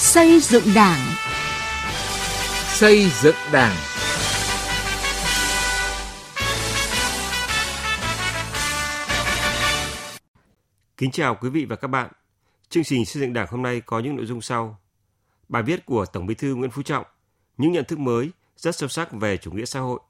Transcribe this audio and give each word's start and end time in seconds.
Xây 0.00 0.40
dựng 0.40 0.64
Đảng. 0.74 0.98
Xây 2.68 3.10
dựng 3.10 3.34
Đảng. 3.52 3.76
Kính 10.96 11.10
chào 11.10 11.34
quý 11.40 11.48
vị 11.48 11.64
và 11.64 11.76
các 11.76 11.88
bạn. 11.88 12.10
Chương 12.68 12.84
trình 12.84 13.06
xây 13.06 13.20
dựng 13.20 13.32
Đảng 13.32 13.46
hôm 13.50 13.62
nay 13.62 13.80
có 13.80 13.98
những 13.98 14.16
nội 14.16 14.26
dung 14.26 14.40
sau. 14.40 14.78
Bài 15.48 15.62
viết 15.62 15.86
của 15.86 16.06
Tổng 16.06 16.26
Bí 16.26 16.34
thư 16.34 16.54
Nguyễn 16.54 16.70
Phú 16.70 16.82
Trọng, 16.82 17.04
những 17.56 17.72
nhận 17.72 17.84
thức 17.84 17.98
mới 17.98 18.30
rất 18.56 18.76
sâu 18.76 18.88
sắc 18.88 19.12
về 19.12 19.36
chủ 19.36 19.50
nghĩa 19.50 19.64
xã 19.64 19.80
hội. 19.80 20.00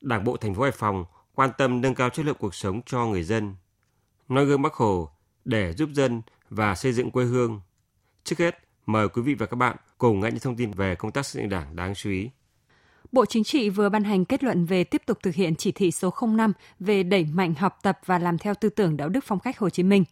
Đảng 0.00 0.24
bộ 0.24 0.36
thành 0.36 0.54
phố 0.54 0.62
Hải 0.62 0.72
Phòng 0.72 1.04
quan 1.34 1.50
tâm 1.58 1.80
nâng 1.80 1.94
cao 1.94 2.10
chất 2.10 2.26
lượng 2.26 2.36
cuộc 2.38 2.54
sống 2.54 2.80
cho 2.86 3.06
người 3.06 3.22
dân. 3.22 3.56
Noi 4.28 4.44
gương 4.44 4.62
Bắc 4.62 4.74
Hồ 4.74 5.10
để 5.44 5.72
giúp 5.72 5.90
dân 5.92 6.22
và 6.50 6.74
xây 6.74 6.92
dựng 6.92 7.10
quê 7.10 7.24
hương. 7.24 7.60
Trước 8.24 8.38
hết, 8.38 8.67
mời 8.88 9.08
quý 9.08 9.22
vị 9.22 9.34
và 9.34 9.46
các 9.46 9.56
bạn 9.56 9.76
cùng 9.98 10.20
nghe 10.20 10.30
những 10.30 10.40
thông 10.40 10.56
tin 10.56 10.70
về 10.70 10.94
công 10.94 11.10
tác 11.12 11.26
xây 11.26 11.42
dựng 11.42 11.50
Đảng 11.50 11.76
đáng 11.76 11.94
chú 11.94 12.10
ý. 12.10 12.30
Bộ 13.12 13.26
Chính 13.26 13.44
trị 13.44 13.70
vừa 13.70 13.88
ban 13.88 14.04
hành 14.04 14.24
kết 14.24 14.44
luận 14.44 14.64
về 14.64 14.84
tiếp 14.84 15.02
tục 15.06 15.18
thực 15.22 15.34
hiện 15.34 15.54
chỉ 15.56 15.72
thị 15.72 15.90
số 15.90 16.14
05 16.20 16.52
về 16.80 17.02
đẩy 17.02 17.24
mạnh 17.24 17.54
học 17.54 17.78
tập 17.82 18.00
và 18.06 18.18
làm 18.18 18.38
theo 18.38 18.54
tư 18.54 18.68
tưởng 18.68 18.96
đạo 18.96 19.08
đức 19.08 19.24
phong 19.26 19.38
cách 19.38 19.58
Hồ 19.58 19.70
Chí 19.70 19.82
Minh. 19.82 20.04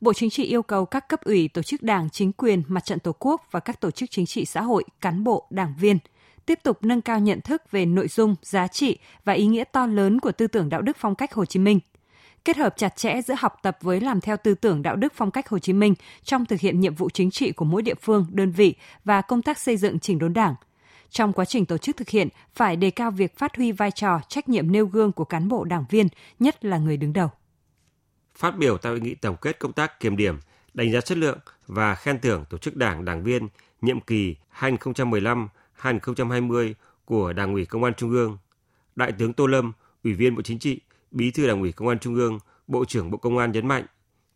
Bộ 0.00 0.12
Chính 0.12 0.30
trị 0.30 0.44
yêu 0.44 0.62
cầu 0.62 0.84
các 0.84 1.08
cấp 1.08 1.20
ủy, 1.24 1.48
tổ 1.48 1.62
chức 1.62 1.82
đảng, 1.82 2.10
chính 2.10 2.32
quyền, 2.32 2.62
mặt 2.68 2.84
trận 2.84 2.98
Tổ 2.98 3.12
quốc 3.18 3.42
và 3.50 3.60
các 3.60 3.80
tổ 3.80 3.90
chức 3.90 4.10
chính 4.10 4.26
trị 4.26 4.44
xã 4.44 4.62
hội, 4.62 4.84
cán 5.00 5.24
bộ, 5.24 5.46
đảng 5.50 5.74
viên 5.80 5.98
tiếp 6.46 6.58
tục 6.62 6.78
nâng 6.82 7.00
cao 7.00 7.20
nhận 7.20 7.40
thức 7.40 7.62
về 7.70 7.86
nội 7.86 8.08
dung, 8.08 8.34
giá 8.42 8.68
trị 8.68 8.98
và 9.24 9.32
ý 9.32 9.46
nghĩa 9.46 9.64
to 9.64 9.86
lớn 9.86 10.20
của 10.20 10.32
tư 10.32 10.46
tưởng 10.46 10.68
đạo 10.68 10.82
đức 10.82 10.96
phong 11.00 11.14
cách 11.14 11.34
Hồ 11.34 11.44
Chí 11.44 11.60
Minh 11.60 11.80
kết 12.44 12.56
hợp 12.56 12.74
chặt 12.76 12.96
chẽ 12.96 13.22
giữa 13.22 13.34
học 13.38 13.56
tập 13.62 13.78
với 13.80 14.00
làm 14.00 14.20
theo 14.20 14.36
tư 14.36 14.54
tưởng 14.54 14.82
đạo 14.82 14.96
đức 14.96 15.12
phong 15.16 15.30
cách 15.30 15.48
Hồ 15.48 15.58
Chí 15.58 15.72
Minh 15.72 15.94
trong 16.24 16.46
thực 16.46 16.60
hiện 16.60 16.80
nhiệm 16.80 16.94
vụ 16.94 17.10
chính 17.10 17.30
trị 17.30 17.52
của 17.52 17.64
mỗi 17.64 17.82
địa 17.82 17.94
phương, 17.94 18.26
đơn 18.30 18.50
vị 18.50 18.74
và 19.04 19.20
công 19.20 19.42
tác 19.42 19.58
xây 19.58 19.76
dựng 19.76 19.98
chỉnh 19.98 20.18
đốn 20.18 20.32
Đảng. 20.32 20.54
Trong 21.10 21.32
quá 21.32 21.44
trình 21.44 21.66
tổ 21.66 21.78
chức 21.78 21.96
thực 21.96 22.08
hiện, 22.08 22.28
phải 22.54 22.76
đề 22.76 22.90
cao 22.90 23.10
việc 23.10 23.38
phát 23.38 23.56
huy 23.56 23.72
vai 23.72 23.90
trò, 23.90 24.20
trách 24.28 24.48
nhiệm 24.48 24.72
nêu 24.72 24.86
gương 24.86 25.12
của 25.12 25.24
cán 25.24 25.48
bộ 25.48 25.64
đảng 25.64 25.84
viên, 25.90 26.08
nhất 26.38 26.64
là 26.64 26.78
người 26.78 26.96
đứng 26.96 27.12
đầu. 27.12 27.28
Phát 28.34 28.58
biểu 28.58 28.78
tại 28.78 28.92
hội 28.92 29.00
nghị 29.00 29.14
tổng 29.14 29.36
kết 29.40 29.58
công 29.58 29.72
tác 29.72 30.00
kiểm 30.00 30.16
điểm, 30.16 30.38
đánh 30.74 30.92
giá 30.92 31.00
chất 31.00 31.18
lượng 31.18 31.38
và 31.66 31.94
khen 31.94 32.20
thưởng 32.20 32.44
tổ 32.50 32.58
chức 32.58 32.76
đảng 32.76 33.04
đảng 33.04 33.24
viên 33.24 33.48
nhiệm 33.82 34.00
kỳ 34.00 34.36
2015-2020 34.58 36.74
của 37.04 37.32
Đảng 37.32 37.52
ủy 37.52 37.66
Công 37.66 37.84
an 37.84 37.94
Trung 37.96 38.10
ương, 38.10 38.38
Đại 38.96 39.12
tướng 39.12 39.32
Tô 39.32 39.46
Lâm, 39.46 39.72
Ủy 40.04 40.14
viên 40.14 40.36
Bộ 40.36 40.42
Chính 40.42 40.58
trị, 40.58 40.80
Bí 41.10 41.30
thư 41.30 41.46
Đảng 41.46 41.60
ủy 41.60 41.72
Công 41.72 41.88
an 41.88 41.98
Trung 41.98 42.14
ương, 42.14 42.38
Bộ 42.66 42.84
trưởng 42.84 43.10
Bộ 43.10 43.18
Công 43.18 43.38
an 43.38 43.52
nhấn 43.52 43.66
mạnh, 43.68 43.86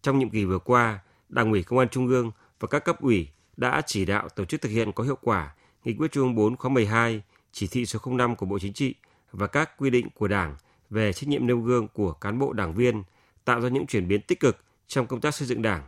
trong 0.03 0.19
nhiệm 0.19 0.31
kỳ 0.31 0.45
vừa 0.45 0.59
qua, 0.59 0.99
Đảng 1.29 1.51
ủy 1.51 1.63
Công 1.63 1.79
an 1.79 1.89
Trung 1.89 2.09
ương 2.09 2.31
và 2.61 2.69
các 2.69 2.85
cấp 2.85 3.01
ủy 3.01 3.29
đã 3.57 3.83
chỉ 3.87 4.05
đạo 4.05 4.29
tổ 4.29 4.45
chức 4.45 4.61
thực 4.61 4.69
hiện 4.69 4.93
có 4.93 5.05
hiệu 5.05 5.19
quả 5.21 5.55
Nghị 5.85 5.95
quyết 5.95 6.13
Trung 6.13 6.25
ương 6.25 6.35
4 6.35 6.57
khóa 6.57 6.71
12, 6.71 7.23
chỉ 7.53 7.67
thị 7.67 7.87
số 7.87 7.99
05 8.05 8.37
của 8.37 8.47
Bộ 8.47 8.59
Chính 8.59 8.73
trị 8.73 8.95
và 9.33 9.47
các 9.47 9.79
quy 9.79 9.91
định 9.91 10.09
của 10.15 10.29
Đảng 10.29 10.57
về 10.91 11.13
trách 11.13 11.29
nhiệm 11.29 11.47
nêu 11.47 11.61
gương 11.61 11.89
của 11.89 12.13
cán 12.13 12.39
bộ 12.39 12.53
đảng 12.53 12.75
viên, 12.75 13.03
tạo 13.45 13.61
ra 13.61 13.69
những 13.69 13.87
chuyển 13.87 14.09
biến 14.09 14.21
tích 14.21 14.41
cực 14.41 14.65
trong 14.87 15.07
công 15.07 15.21
tác 15.21 15.35
xây 15.35 15.49
dựng 15.49 15.63
Đảng. 15.63 15.83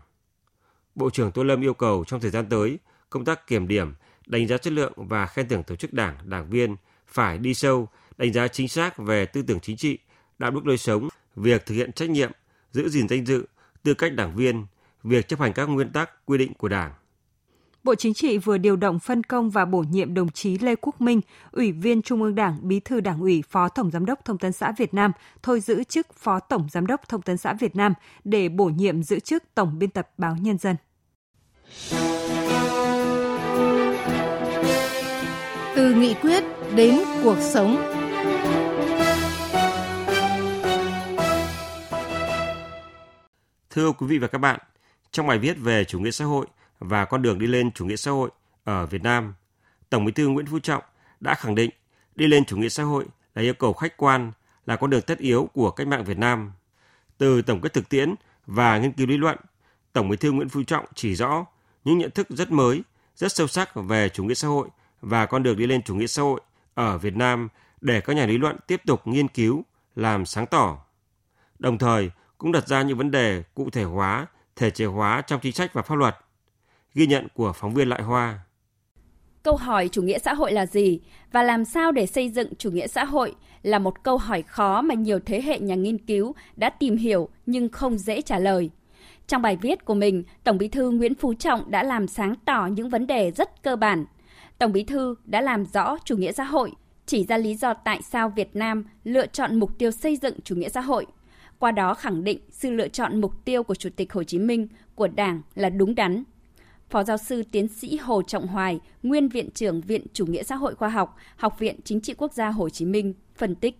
Bộ 0.94 1.10
trưởng 1.10 1.32
Tô 1.32 1.44
Lâm 1.44 1.60
yêu 1.60 1.74
cầu 1.74 2.04
trong 2.06 2.20
thời 2.20 2.30
gian 2.30 2.46
tới, 2.48 2.78
công 3.10 3.24
tác 3.24 3.46
kiểm 3.46 3.68
điểm, 3.68 3.94
đánh 4.26 4.46
giá 4.46 4.58
chất 4.58 4.72
lượng 4.72 4.92
và 4.96 5.26
khen 5.26 5.48
thưởng 5.48 5.62
tổ 5.62 5.76
chức 5.76 5.92
Đảng, 5.92 6.16
đảng 6.24 6.50
viên 6.50 6.76
phải 7.06 7.38
đi 7.38 7.54
sâu, 7.54 7.88
đánh 8.16 8.32
giá 8.32 8.48
chính 8.48 8.68
xác 8.68 8.98
về 8.98 9.26
tư 9.26 9.42
tưởng 9.42 9.60
chính 9.60 9.76
trị, 9.76 9.98
đạo 10.38 10.50
đức 10.50 10.66
lối 10.66 10.78
sống, 10.78 11.08
việc 11.36 11.66
thực 11.66 11.74
hiện 11.74 11.92
trách 11.92 12.10
nhiệm, 12.10 12.30
giữ 12.72 12.88
gìn 12.88 13.08
danh 13.08 13.26
dự, 13.26 13.46
tư 13.82 13.94
cách 13.94 14.12
đảng 14.12 14.36
viên, 14.36 14.66
việc 15.02 15.28
chấp 15.28 15.40
hành 15.40 15.52
các 15.52 15.66
nguyên 15.66 15.92
tắc, 15.92 16.26
quy 16.26 16.38
định 16.38 16.54
của 16.54 16.68
Đảng. 16.68 16.92
Bộ 17.84 17.94
Chính 17.94 18.14
trị 18.14 18.38
vừa 18.38 18.58
điều 18.58 18.76
động 18.76 18.98
phân 18.98 19.22
công 19.22 19.50
và 19.50 19.64
bổ 19.64 19.78
nhiệm 19.90 20.14
đồng 20.14 20.28
chí 20.28 20.58
Lê 20.58 20.74
Quốc 20.76 21.00
Minh, 21.00 21.20
Ủy 21.52 21.72
viên 21.72 22.02
Trung 22.02 22.22
ương 22.22 22.34
Đảng, 22.34 22.68
Bí 22.68 22.80
thư 22.80 23.00
Đảng 23.00 23.20
ủy, 23.20 23.42
Phó 23.50 23.68
Tổng 23.68 23.90
Giám 23.90 24.06
đốc 24.06 24.24
Thông 24.24 24.38
tấn 24.38 24.52
xã 24.52 24.72
Việt 24.78 24.94
Nam, 24.94 25.12
thôi 25.42 25.60
giữ 25.60 25.84
chức 25.84 26.14
Phó 26.14 26.40
Tổng 26.40 26.68
Giám 26.70 26.86
đốc 26.86 27.08
Thông 27.08 27.22
tấn 27.22 27.36
xã 27.36 27.52
Việt 27.52 27.76
Nam 27.76 27.92
để 28.24 28.48
bổ 28.48 28.64
nhiệm 28.64 29.02
giữ 29.02 29.20
chức 29.20 29.44
Tổng 29.54 29.78
biên 29.78 29.90
tập 29.90 30.10
báo 30.18 30.36
Nhân 30.40 30.58
dân. 30.58 30.76
Từ 35.76 35.94
nghị 35.94 36.14
quyết 36.14 36.44
đến 36.74 36.98
cuộc 37.22 37.38
sống 37.40 37.76
Thưa 43.76 43.92
quý 43.92 44.06
vị 44.06 44.18
và 44.18 44.28
các 44.28 44.38
bạn, 44.38 44.60
trong 45.10 45.26
bài 45.26 45.38
viết 45.38 45.56
về 45.60 45.84
chủ 45.84 46.00
nghĩa 46.00 46.10
xã 46.10 46.24
hội 46.24 46.46
và 46.78 47.04
con 47.04 47.22
đường 47.22 47.38
đi 47.38 47.46
lên 47.46 47.70
chủ 47.72 47.86
nghĩa 47.86 47.96
xã 47.96 48.10
hội 48.10 48.30
ở 48.64 48.86
Việt 48.86 49.02
Nam, 49.02 49.34
Tổng 49.90 50.04
Bí 50.04 50.12
thư 50.12 50.28
Nguyễn 50.28 50.46
Phú 50.46 50.58
Trọng 50.58 50.82
đã 51.20 51.34
khẳng 51.34 51.54
định 51.54 51.70
đi 52.14 52.26
lên 52.26 52.44
chủ 52.44 52.56
nghĩa 52.56 52.68
xã 52.68 52.82
hội 52.82 53.04
là 53.34 53.42
yêu 53.42 53.54
cầu 53.54 53.72
khách 53.72 53.96
quan, 53.96 54.32
là 54.66 54.76
con 54.76 54.90
đường 54.90 55.02
tất 55.02 55.18
yếu 55.18 55.50
của 55.54 55.70
cách 55.70 55.86
mạng 55.86 56.04
Việt 56.04 56.18
Nam. 56.18 56.52
Từ 57.18 57.42
tổng 57.42 57.60
kết 57.60 57.72
thực 57.72 57.88
tiễn 57.88 58.14
và 58.46 58.78
nghiên 58.78 58.92
cứu 58.92 59.06
lý 59.06 59.16
luận, 59.16 59.38
Tổng 59.92 60.08
Bí 60.08 60.16
thư 60.16 60.32
Nguyễn 60.32 60.48
Phú 60.48 60.62
Trọng 60.62 60.84
chỉ 60.94 61.14
rõ 61.14 61.46
những 61.84 61.98
nhận 61.98 62.10
thức 62.10 62.26
rất 62.30 62.50
mới, 62.50 62.82
rất 63.16 63.32
sâu 63.32 63.46
sắc 63.46 63.74
về 63.74 64.08
chủ 64.08 64.24
nghĩa 64.24 64.34
xã 64.34 64.48
hội 64.48 64.68
và 65.00 65.26
con 65.26 65.42
đường 65.42 65.56
đi 65.56 65.66
lên 65.66 65.82
chủ 65.82 65.94
nghĩa 65.94 66.06
xã 66.06 66.22
hội 66.22 66.40
ở 66.74 66.98
Việt 66.98 67.16
Nam 67.16 67.48
để 67.80 68.00
các 68.00 68.16
nhà 68.16 68.26
lý 68.26 68.38
luận 68.38 68.56
tiếp 68.66 68.82
tục 68.86 69.06
nghiên 69.06 69.28
cứu, 69.28 69.64
làm 69.96 70.26
sáng 70.26 70.46
tỏ. 70.46 70.78
Đồng 71.58 71.78
thời, 71.78 72.10
cũng 72.38 72.52
đặt 72.52 72.68
ra 72.68 72.82
những 72.82 72.98
vấn 72.98 73.10
đề 73.10 73.42
cụ 73.54 73.70
thể 73.70 73.82
hóa, 73.82 74.26
thể 74.56 74.70
chế 74.70 74.84
hóa 74.84 75.22
trong 75.26 75.40
chính 75.40 75.52
sách 75.52 75.74
và 75.74 75.82
pháp 75.82 75.94
luật. 75.94 76.16
Ghi 76.94 77.06
nhận 77.06 77.28
của 77.34 77.52
phóng 77.52 77.74
viên 77.74 77.88
Lại 77.88 78.02
Hoa. 78.02 78.38
Câu 79.42 79.56
hỏi 79.56 79.88
chủ 79.88 80.02
nghĩa 80.02 80.18
xã 80.18 80.34
hội 80.34 80.52
là 80.52 80.66
gì 80.66 81.00
và 81.32 81.42
làm 81.42 81.64
sao 81.64 81.92
để 81.92 82.06
xây 82.06 82.28
dựng 82.28 82.52
chủ 82.58 82.70
nghĩa 82.70 82.86
xã 82.86 83.04
hội 83.04 83.34
là 83.62 83.78
một 83.78 84.02
câu 84.02 84.18
hỏi 84.18 84.42
khó 84.42 84.82
mà 84.82 84.94
nhiều 84.94 85.18
thế 85.26 85.42
hệ 85.42 85.58
nhà 85.58 85.74
nghiên 85.74 85.98
cứu 85.98 86.34
đã 86.56 86.70
tìm 86.70 86.96
hiểu 86.96 87.28
nhưng 87.46 87.68
không 87.68 87.98
dễ 87.98 88.22
trả 88.22 88.38
lời. 88.38 88.70
Trong 89.26 89.42
bài 89.42 89.56
viết 89.56 89.84
của 89.84 89.94
mình, 89.94 90.24
Tổng 90.44 90.58
Bí 90.58 90.68
thư 90.68 90.90
Nguyễn 90.90 91.14
Phú 91.14 91.34
Trọng 91.34 91.70
đã 91.70 91.82
làm 91.82 92.08
sáng 92.08 92.34
tỏ 92.44 92.66
những 92.66 92.88
vấn 92.88 93.06
đề 93.06 93.30
rất 93.30 93.62
cơ 93.62 93.76
bản. 93.76 94.04
Tổng 94.58 94.72
Bí 94.72 94.84
thư 94.84 95.14
đã 95.24 95.40
làm 95.40 95.64
rõ 95.64 95.96
chủ 96.04 96.16
nghĩa 96.16 96.32
xã 96.32 96.44
hội, 96.44 96.72
chỉ 97.06 97.24
ra 97.24 97.36
lý 97.36 97.54
do 97.54 97.74
tại 97.74 98.02
sao 98.02 98.28
Việt 98.28 98.56
Nam 98.56 98.84
lựa 99.04 99.26
chọn 99.26 99.60
mục 99.60 99.78
tiêu 99.78 99.90
xây 99.90 100.16
dựng 100.16 100.40
chủ 100.44 100.54
nghĩa 100.54 100.68
xã 100.68 100.80
hội 100.80 101.06
qua 101.58 101.72
đó 101.72 101.94
khẳng 101.94 102.24
định 102.24 102.38
sự 102.50 102.70
lựa 102.70 102.88
chọn 102.88 103.20
mục 103.20 103.44
tiêu 103.44 103.62
của 103.62 103.74
Chủ 103.74 103.88
tịch 103.96 104.12
Hồ 104.12 104.22
Chí 104.24 104.38
Minh 104.38 104.68
của 104.94 105.08
Đảng 105.08 105.42
là 105.54 105.70
đúng 105.70 105.94
đắn. 105.94 106.24
Phó 106.88 107.02
giáo 107.02 107.16
sư 107.16 107.42
tiến 107.52 107.68
sĩ 107.68 107.96
Hồ 107.96 108.22
Trọng 108.22 108.46
Hoài, 108.46 108.80
nguyên 109.02 109.28
viện 109.28 109.50
trưởng 109.50 109.80
Viện 109.80 110.06
Chủ 110.12 110.26
nghĩa 110.26 110.42
xã 110.42 110.56
hội 110.56 110.74
khoa 110.74 110.88
học, 110.88 111.16
Học 111.36 111.58
viện 111.58 111.76
Chính 111.84 112.00
trị 112.00 112.14
Quốc 112.18 112.32
gia 112.32 112.48
Hồ 112.48 112.68
Chí 112.68 112.84
Minh 112.84 113.14
phân 113.34 113.54
tích. 113.54 113.78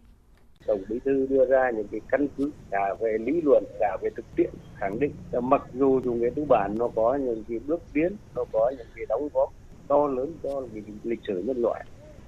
Tổng 0.67 0.83
Bí 0.89 0.99
thư 1.05 1.27
đưa 1.31 1.45
ra 1.47 1.71
những 1.71 1.89
cái 1.89 2.01
căn 2.09 2.29
cứ 2.37 2.51
cả 2.71 2.95
về 3.01 3.17
lý 3.21 3.41
luận 3.45 3.65
cả 3.81 3.97
về 4.03 4.11
thực 4.17 4.25
tiễn 4.37 4.51
khẳng 4.77 4.99
định 5.01 5.13
là 5.33 5.41
mặc 5.41 5.63
dù 5.75 6.01
chủ 6.01 6.15
nghĩa 6.15 6.31
tư 6.37 6.45
bản 6.49 6.75
nó 6.79 6.89
có 6.89 7.15
những 7.15 7.45
cái 7.49 7.59
bước 7.59 7.83
tiến, 7.93 8.17
nó 8.35 8.45
có 8.53 8.73
những 8.79 8.87
cái 8.97 9.07
đóng 9.09 9.29
góp 9.35 9.53
to 9.89 10.07
lớn 10.07 10.33
cho 10.43 10.63
lịch 11.05 11.21
sử 11.27 11.43
nhân 11.47 11.63
loại 11.63 11.85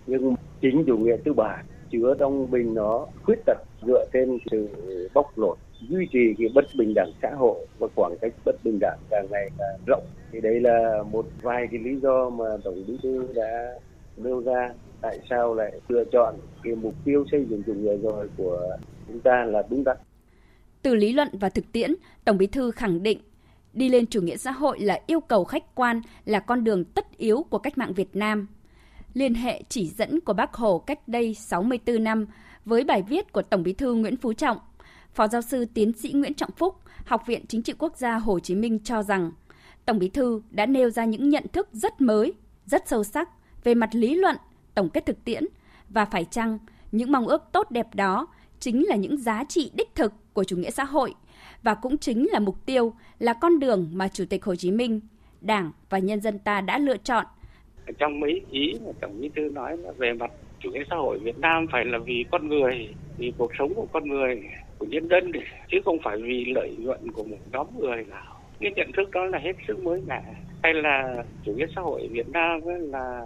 nhưng 0.08 0.34
chính 0.60 0.84
chủ 0.86 0.96
nghĩa 0.96 1.16
tư 1.24 1.32
bản 1.32 1.64
chứa 1.90 2.14
trong 2.18 2.50
mình 2.50 2.74
nó 2.74 3.06
khuyết 3.22 3.38
tật 3.46 3.58
dựa 3.86 4.04
trên 4.12 4.38
sự 4.50 4.68
bóc 5.14 5.38
lột 5.38 5.58
duy 5.80 6.06
trì 6.12 6.34
cái 6.38 6.48
bất 6.54 6.64
bình 6.78 6.92
đẳng 6.94 7.12
xã 7.22 7.30
hội 7.36 7.66
và 7.78 7.88
khoảng 7.96 8.16
cách 8.20 8.32
bất 8.44 8.56
bình 8.64 8.78
đẳng 8.80 8.98
càng 9.10 9.26
ngày 9.30 9.50
càng 9.58 9.78
rộng 9.86 10.06
thì 10.32 10.40
đây 10.40 10.60
là 10.60 11.02
một 11.10 11.26
vài 11.42 11.66
cái 11.70 11.80
lý 11.80 11.96
do 12.00 12.30
mà 12.30 12.44
tổng 12.64 12.84
bí 12.86 12.98
thư 13.02 13.28
đã 13.34 13.78
nêu 14.16 14.40
ra 14.40 14.72
tại 15.00 15.18
sao 15.30 15.54
lại 15.54 15.80
lựa 15.88 16.04
chọn 16.12 16.34
cái 16.62 16.74
mục 16.74 16.94
tiêu 17.04 17.24
xây 17.30 17.46
dựng 17.50 17.62
chủ 17.66 17.74
nghĩa 17.74 17.96
rồi 17.96 18.28
của 18.36 18.76
chúng 19.08 19.20
ta 19.20 19.44
là 19.44 19.62
đúng 19.70 19.84
đắn. 19.84 19.96
Từ 20.82 20.94
lý 20.94 21.12
luận 21.12 21.28
và 21.32 21.48
thực 21.48 21.72
tiễn, 21.72 21.94
Tổng 22.24 22.38
Bí 22.38 22.46
thư 22.46 22.70
khẳng 22.70 23.02
định 23.02 23.18
đi 23.72 23.88
lên 23.88 24.06
chủ 24.06 24.20
nghĩa 24.20 24.36
xã 24.36 24.50
hội 24.50 24.80
là 24.80 25.00
yêu 25.06 25.20
cầu 25.20 25.44
khách 25.44 25.74
quan, 25.74 26.02
là 26.24 26.40
con 26.40 26.64
đường 26.64 26.84
tất 26.84 27.18
yếu 27.18 27.46
của 27.50 27.58
cách 27.58 27.78
mạng 27.78 27.92
Việt 27.92 28.16
Nam. 28.16 28.46
Liên 29.14 29.34
hệ 29.34 29.62
chỉ 29.68 29.88
dẫn 29.88 30.20
của 30.20 30.32
Bác 30.32 30.54
Hồ 30.54 30.78
cách 30.78 31.08
đây 31.08 31.34
64 31.34 32.04
năm 32.04 32.26
với 32.64 32.84
bài 32.84 33.02
viết 33.02 33.32
của 33.32 33.42
Tổng 33.42 33.62
Bí 33.62 33.72
thư 33.72 33.94
Nguyễn 33.94 34.16
Phú 34.16 34.32
Trọng, 34.32 34.58
Phó 35.14 35.28
giáo 35.28 35.42
sư 35.42 35.64
tiến 35.74 35.92
sĩ 35.92 36.12
Nguyễn 36.12 36.34
Trọng 36.34 36.50
Phúc, 36.56 36.74
Học 37.06 37.22
viện 37.26 37.46
Chính 37.48 37.62
trị 37.62 37.72
Quốc 37.78 37.96
gia 37.96 38.18
Hồ 38.18 38.38
Chí 38.40 38.54
Minh 38.54 38.78
cho 38.84 39.02
rằng 39.02 39.30
Tổng 39.84 39.98
Bí 39.98 40.08
thư 40.08 40.42
đã 40.50 40.66
nêu 40.66 40.90
ra 40.90 41.04
những 41.04 41.28
nhận 41.28 41.44
thức 41.52 41.68
rất 41.72 42.00
mới, 42.00 42.32
rất 42.66 42.88
sâu 42.88 43.04
sắc 43.04 43.28
về 43.64 43.74
mặt 43.74 43.90
lý 43.92 44.14
luận, 44.14 44.36
tổng 44.74 44.88
kết 44.88 45.06
thực 45.06 45.24
tiễn 45.24 45.44
và 45.88 46.04
phải 46.04 46.24
chăng 46.24 46.58
những 46.92 47.12
mong 47.12 47.26
ước 47.26 47.42
tốt 47.52 47.70
đẹp 47.70 47.94
đó 47.94 48.26
chính 48.60 48.86
là 48.88 48.96
những 48.96 49.16
giá 49.16 49.44
trị 49.48 49.70
đích 49.74 49.94
thực 49.94 50.12
của 50.32 50.44
chủ 50.44 50.56
nghĩa 50.56 50.70
xã 50.70 50.84
hội 50.84 51.14
và 51.62 51.74
cũng 51.74 51.98
chính 51.98 52.28
là 52.32 52.38
mục 52.38 52.66
tiêu, 52.66 52.94
là 53.18 53.32
con 53.32 53.58
đường 53.58 53.90
mà 53.92 54.08
Chủ 54.08 54.24
tịch 54.30 54.44
Hồ 54.44 54.56
Chí 54.56 54.70
Minh, 54.70 55.00
Đảng 55.40 55.72
và 55.90 55.98
nhân 55.98 56.20
dân 56.20 56.38
ta 56.38 56.60
đã 56.60 56.78
lựa 56.78 56.96
chọn. 56.96 57.26
Trong 57.98 58.20
mấy 58.20 58.46
ý 58.50 58.72
mà 58.86 58.92
Tổng 59.00 59.20
Bí 59.20 59.30
thư 59.36 59.42
nói 59.52 59.76
là 59.76 59.92
về 59.98 60.12
mặt 60.12 60.30
chủ 60.58 60.70
nghĩa 60.70 60.84
xã 60.90 60.96
hội 60.96 61.18
Việt 61.18 61.38
Nam 61.38 61.66
phải 61.72 61.84
là 61.84 61.98
vì 61.98 62.24
con 62.30 62.48
người, 62.48 62.94
vì 63.16 63.32
cuộc 63.38 63.50
sống 63.58 63.74
của 63.74 63.86
con 63.92 64.08
người, 64.08 64.42
của 64.78 64.86
nhân 64.86 65.08
dân 65.08 65.32
chứ 65.70 65.78
không 65.84 65.98
phải 66.04 66.16
vì 66.16 66.44
lợi 66.54 66.76
nhuận 66.78 67.12
của 67.12 67.24
một 67.24 67.38
nhóm 67.52 67.66
người 67.80 68.04
nào. 68.04 68.40
cái 68.60 68.72
nhận 68.76 68.92
thức 68.96 69.10
đó 69.10 69.24
là 69.24 69.38
hết 69.38 69.52
sức 69.68 69.78
mới 69.78 70.02
mẻ. 70.06 70.22
Hay 70.62 70.74
là 70.74 71.24
chủ 71.42 71.52
nghĩa 71.52 71.66
xã 71.76 71.82
hội 71.82 72.08
Việt 72.12 72.28
Nam 72.28 72.60
là 72.66 73.22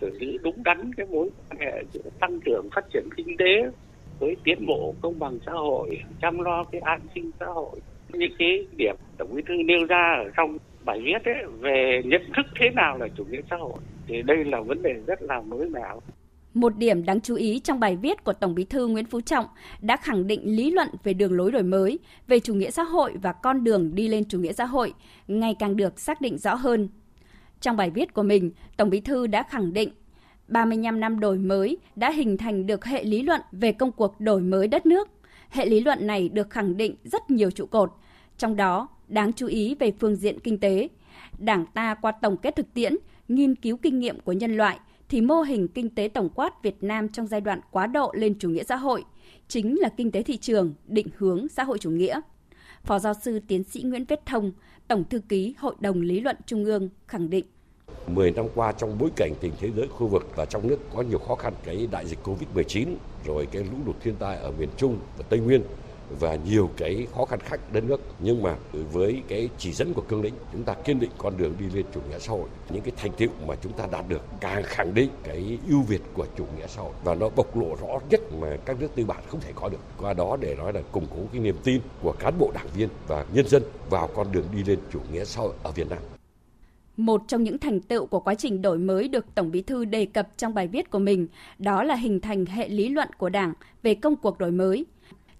xử 0.00 0.18
lý 0.20 0.38
đúng 0.42 0.62
đắn 0.64 0.90
cái 0.96 1.06
mối 1.06 1.28
quan 1.48 1.60
hệ 1.60 1.82
giữa 1.92 2.10
tăng 2.20 2.40
trưởng 2.44 2.68
phát 2.74 2.84
triển 2.92 3.08
kinh 3.16 3.36
tế 3.38 3.70
với 4.18 4.36
tiến 4.44 4.66
bộ 4.66 4.94
công 5.00 5.18
bằng 5.18 5.38
xã 5.46 5.52
hội 5.52 5.98
chăm 6.20 6.38
lo 6.38 6.64
cái 6.64 6.80
an 6.80 7.00
sinh 7.14 7.30
xã 7.40 7.46
hội. 7.46 7.80
Những 8.12 8.32
cái 8.38 8.66
điểm 8.76 8.96
tổng 9.18 9.34
bí 9.34 9.42
thư 9.48 9.54
nêu 9.54 9.84
ra 9.84 10.14
ở 10.24 10.30
trong 10.36 10.56
bài 10.84 11.00
viết 11.04 11.24
ấy 11.24 11.34
về 11.60 12.02
nhận 12.04 12.22
thức 12.36 12.46
thế 12.60 12.70
nào 12.70 12.98
là 12.98 13.08
chủ 13.16 13.24
nghĩa 13.24 13.40
xã 13.50 13.56
hội 13.56 13.78
thì 14.06 14.22
đây 14.22 14.44
là 14.44 14.60
vấn 14.60 14.82
đề 14.82 14.92
rất 15.06 15.22
là 15.22 15.40
mới 15.40 15.68
mẻ 15.68 15.82
một 16.56 16.76
điểm 16.76 17.04
đáng 17.04 17.20
chú 17.20 17.34
ý 17.34 17.58
trong 17.58 17.80
bài 17.80 17.96
viết 17.96 18.24
của 18.24 18.32
Tổng 18.32 18.54
Bí 18.54 18.64
thư 18.64 18.86
Nguyễn 18.86 19.04
Phú 19.04 19.20
Trọng 19.20 19.46
đã 19.80 19.96
khẳng 19.96 20.26
định 20.26 20.56
lý 20.56 20.70
luận 20.70 20.88
về 21.04 21.14
đường 21.14 21.32
lối 21.32 21.52
đổi 21.52 21.62
mới, 21.62 21.98
về 22.26 22.40
chủ 22.40 22.54
nghĩa 22.54 22.70
xã 22.70 22.82
hội 22.82 23.12
và 23.22 23.32
con 23.32 23.64
đường 23.64 23.94
đi 23.94 24.08
lên 24.08 24.24
chủ 24.24 24.38
nghĩa 24.38 24.52
xã 24.52 24.64
hội 24.64 24.94
ngày 25.28 25.56
càng 25.58 25.76
được 25.76 26.00
xác 26.00 26.20
định 26.20 26.38
rõ 26.38 26.54
hơn. 26.54 26.88
Trong 27.60 27.76
bài 27.76 27.90
viết 27.90 28.14
của 28.14 28.22
mình, 28.22 28.50
Tổng 28.76 28.90
Bí 28.90 29.00
thư 29.00 29.26
đã 29.26 29.42
khẳng 29.42 29.72
định 29.72 29.90
35 30.48 31.00
năm 31.00 31.20
đổi 31.20 31.38
mới 31.38 31.78
đã 31.96 32.10
hình 32.10 32.36
thành 32.36 32.66
được 32.66 32.84
hệ 32.84 33.04
lý 33.04 33.22
luận 33.22 33.40
về 33.52 33.72
công 33.72 33.92
cuộc 33.92 34.20
đổi 34.20 34.40
mới 34.40 34.68
đất 34.68 34.86
nước. 34.86 35.08
Hệ 35.50 35.66
lý 35.66 35.80
luận 35.80 36.06
này 36.06 36.28
được 36.28 36.50
khẳng 36.50 36.76
định 36.76 36.94
rất 37.04 37.30
nhiều 37.30 37.50
trụ 37.50 37.66
cột, 37.66 37.92
trong 38.38 38.56
đó 38.56 38.88
đáng 39.08 39.32
chú 39.32 39.46
ý 39.46 39.74
về 39.74 39.92
phương 40.00 40.16
diện 40.16 40.40
kinh 40.40 40.60
tế. 40.60 40.88
Đảng 41.38 41.66
ta 41.66 41.94
qua 41.94 42.12
tổng 42.12 42.36
kết 42.36 42.56
thực 42.56 42.74
tiễn, 42.74 42.96
nghiên 43.28 43.56
cứu 43.56 43.76
kinh 43.76 43.98
nghiệm 43.98 44.20
của 44.20 44.32
nhân 44.32 44.56
loại 44.56 44.78
thì 45.08 45.20
mô 45.20 45.40
hình 45.40 45.68
kinh 45.68 45.90
tế 45.90 46.08
tổng 46.08 46.28
quát 46.34 46.62
Việt 46.62 46.76
Nam 46.80 47.08
trong 47.08 47.26
giai 47.26 47.40
đoạn 47.40 47.60
quá 47.70 47.86
độ 47.86 48.12
lên 48.14 48.38
chủ 48.38 48.50
nghĩa 48.50 48.64
xã 48.64 48.76
hội 48.76 49.04
chính 49.48 49.80
là 49.80 49.88
kinh 49.88 50.10
tế 50.10 50.22
thị 50.22 50.36
trường 50.36 50.74
định 50.86 51.08
hướng 51.16 51.48
xã 51.48 51.64
hội 51.64 51.78
chủ 51.78 51.90
nghĩa. 51.90 52.20
Phó 52.84 52.98
giáo 52.98 53.14
sư 53.14 53.40
tiến 53.48 53.64
sĩ 53.64 53.82
Nguyễn 53.82 54.04
Viết 54.04 54.20
Thông, 54.26 54.52
Tổng 54.88 55.04
thư 55.04 55.20
ký 55.28 55.54
Hội 55.58 55.74
đồng 55.80 56.00
Lý 56.00 56.20
luận 56.20 56.36
Trung 56.46 56.64
ương 56.64 56.88
khẳng 57.06 57.30
định 57.30 57.44
10 58.06 58.30
năm 58.30 58.46
qua 58.54 58.72
trong 58.72 58.98
bối 58.98 59.10
cảnh 59.16 59.32
tình 59.40 59.52
thế 59.60 59.70
giới 59.76 59.88
khu 59.88 60.06
vực 60.06 60.26
và 60.36 60.44
trong 60.44 60.68
nước 60.68 60.78
có 60.94 61.02
nhiều 61.02 61.18
khó 61.18 61.34
khăn 61.34 61.52
cái 61.64 61.88
đại 61.90 62.06
dịch 62.06 62.18
Covid-19 62.24 62.86
rồi 63.26 63.46
cái 63.52 63.64
lũ 63.64 63.76
lụt 63.86 63.96
thiên 64.00 64.14
tai 64.16 64.36
ở 64.36 64.52
miền 64.58 64.68
Trung 64.76 64.98
và 65.18 65.24
Tây 65.28 65.40
Nguyên 65.40 65.62
và 66.10 66.34
nhiều 66.34 66.70
cái 66.76 67.06
khó 67.14 67.24
khăn 67.24 67.38
khác 67.40 67.60
đất 67.72 67.84
nước. 67.84 68.00
Nhưng 68.18 68.42
mà 68.42 68.56
với 68.92 69.22
cái 69.28 69.48
chỉ 69.58 69.72
dẫn 69.72 69.94
của 69.94 70.02
cương 70.08 70.22
lĩnh 70.22 70.34
chúng 70.52 70.62
ta 70.62 70.74
kiên 70.74 71.00
định 71.00 71.10
con 71.18 71.36
đường 71.36 71.54
đi 71.58 71.66
lên 71.74 71.86
chủ 71.94 72.00
nghĩa 72.10 72.18
xã 72.18 72.32
hội. 72.32 72.48
Những 72.70 72.82
cái 72.82 72.92
thành 72.96 73.12
tựu 73.12 73.28
mà 73.46 73.54
chúng 73.62 73.72
ta 73.72 73.86
đạt 73.92 74.08
được 74.08 74.22
càng 74.40 74.62
khẳng 74.62 74.94
định 74.94 75.10
cái 75.24 75.58
ưu 75.68 75.82
việt 75.82 76.02
của 76.14 76.26
chủ 76.36 76.44
nghĩa 76.56 76.66
xã 76.66 76.82
hội. 76.82 76.92
Và 77.04 77.14
nó 77.14 77.28
bộc 77.36 77.56
lộ 77.56 77.76
rõ 77.80 77.98
nhất 78.10 78.20
mà 78.40 78.56
các 78.64 78.80
nước 78.80 78.88
tư 78.94 79.04
bản 79.04 79.22
không 79.28 79.40
thể 79.40 79.52
có 79.54 79.68
được. 79.68 79.80
Qua 79.98 80.14
đó 80.14 80.36
để 80.40 80.54
nói 80.54 80.72
là 80.72 80.80
củng 80.92 81.06
cố 81.10 81.22
cái 81.32 81.40
niềm 81.40 81.56
tin 81.64 81.80
của 82.02 82.12
cán 82.12 82.38
bộ 82.38 82.50
đảng 82.54 82.68
viên 82.76 82.88
và 83.08 83.26
nhân 83.32 83.48
dân 83.48 83.62
vào 83.90 84.08
con 84.14 84.32
đường 84.32 84.46
đi 84.56 84.64
lên 84.64 84.78
chủ 84.92 85.00
nghĩa 85.12 85.24
xã 85.24 85.40
hội 85.40 85.52
ở 85.62 85.70
Việt 85.70 85.90
Nam. 85.90 85.98
Một 86.96 87.22
trong 87.28 87.42
những 87.42 87.58
thành 87.58 87.80
tựu 87.80 88.06
của 88.06 88.20
quá 88.20 88.34
trình 88.34 88.62
đổi 88.62 88.78
mới 88.78 89.08
được 89.08 89.34
Tổng 89.34 89.50
Bí 89.50 89.62
thư 89.62 89.84
đề 89.84 90.06
cập 90.06 90.28
trong 90.36 90.54
bài 90.54 90.68
viết 90.68 90.90
của 90.90 90.98
mình, 90.98 91.26
đó 91.58 91.82
là 91.82 91.94
hình 91.94 92.20
thành 92.20 92.46
hệ 92.46 92.68
lý 92.68 92.88
luận 92.88 93.08
của 93.18 93.28
Đảng 93.28 93.52
về 93.82 93.94
công 93.94 94.16
cuộc 94.16 94.38
đổi 94.38 94.50
mới. 94.50 94.86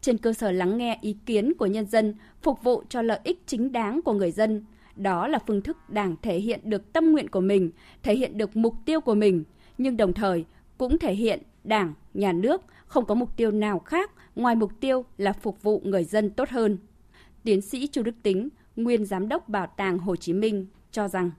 Trên 0.06 0.18
cơ 0.18 0.32
sở 0.32 0.50
lắng 0.52 0.78
nghe 0.78 0.98
ý 1.00 1.16
kiến 1.26 1.52
của 1.58 1.66
nhân 1.66 1.86
dân, 1.86 2.14
phục 2.42 2.62
vụ 2.62 2.82
cho 2.88 3.02
lợi 3.02 3.20
ích 3.24 3.42
chính 3.46 3.72
đáng 3.72 4.02
của 4.02 4.12
người 4.12 4.30
dân, 4.30 4.64
đó 4.96 5.28
là 5.28 5.38
phương 5.46 5.62
thức 5.62 5.76
Đảng 5.88 6.16
thể 6.22 6.38
hiện 6.38 6.60
được 6.64 6.92
tâm 6.92 7.12
nguyện 7.12 7.28
của 7.28 7.40
mình, 7.40 7.70
thể 8.02 8.14
hiện 8.14 8.38
được 8.38 8.56
mục 8.56 8.74
tiêu 8.84 9.00
của 9.00 9.14
mình, 9.14 9.44
nhưng 9.78 9.96
đồng 9.96 10.12
thời 10.12 10.44
cũng 10.78 10.98
thể 10.98 11.14
hiện 11.14 11.42
Đảng, 11.64 11.94
Nhà 12.14 12.32
nước 12.32 12.62
không 12.86 13.04
có 13.04 13.14
mục 13.14 13.36
tiêu 13.36 13.50
nào 13.50 13.78
khác 13.78 14.10
ngoài 14.36 14.54
mục 14.54 14.72
tiêu 14.80 15.04
là 15.18 15.32
phục 15.32 15.62
vụ 15.62 15.82
người 15.84 16.04
dân 16.04 16.30
tốt 16.30 16.48
hơn. 16.48 16.78
Tiến 17.44 17.60
sĩ 17.60 17.86
Chu 17.86 18.02
Đức 18.02 18.14
Tính, 18.22 18.48
nguyên 18.76 19.04
giám 19.04 19.28
đốc 19.28 19.48
Bảo 19.48 19.66
tàng 19.66 19.98
Hồ 19.98 20.16
Chí 20.16 20.32
Minh 20.32 20.66
cho 20.90 21.08
rằng 21.08 21.30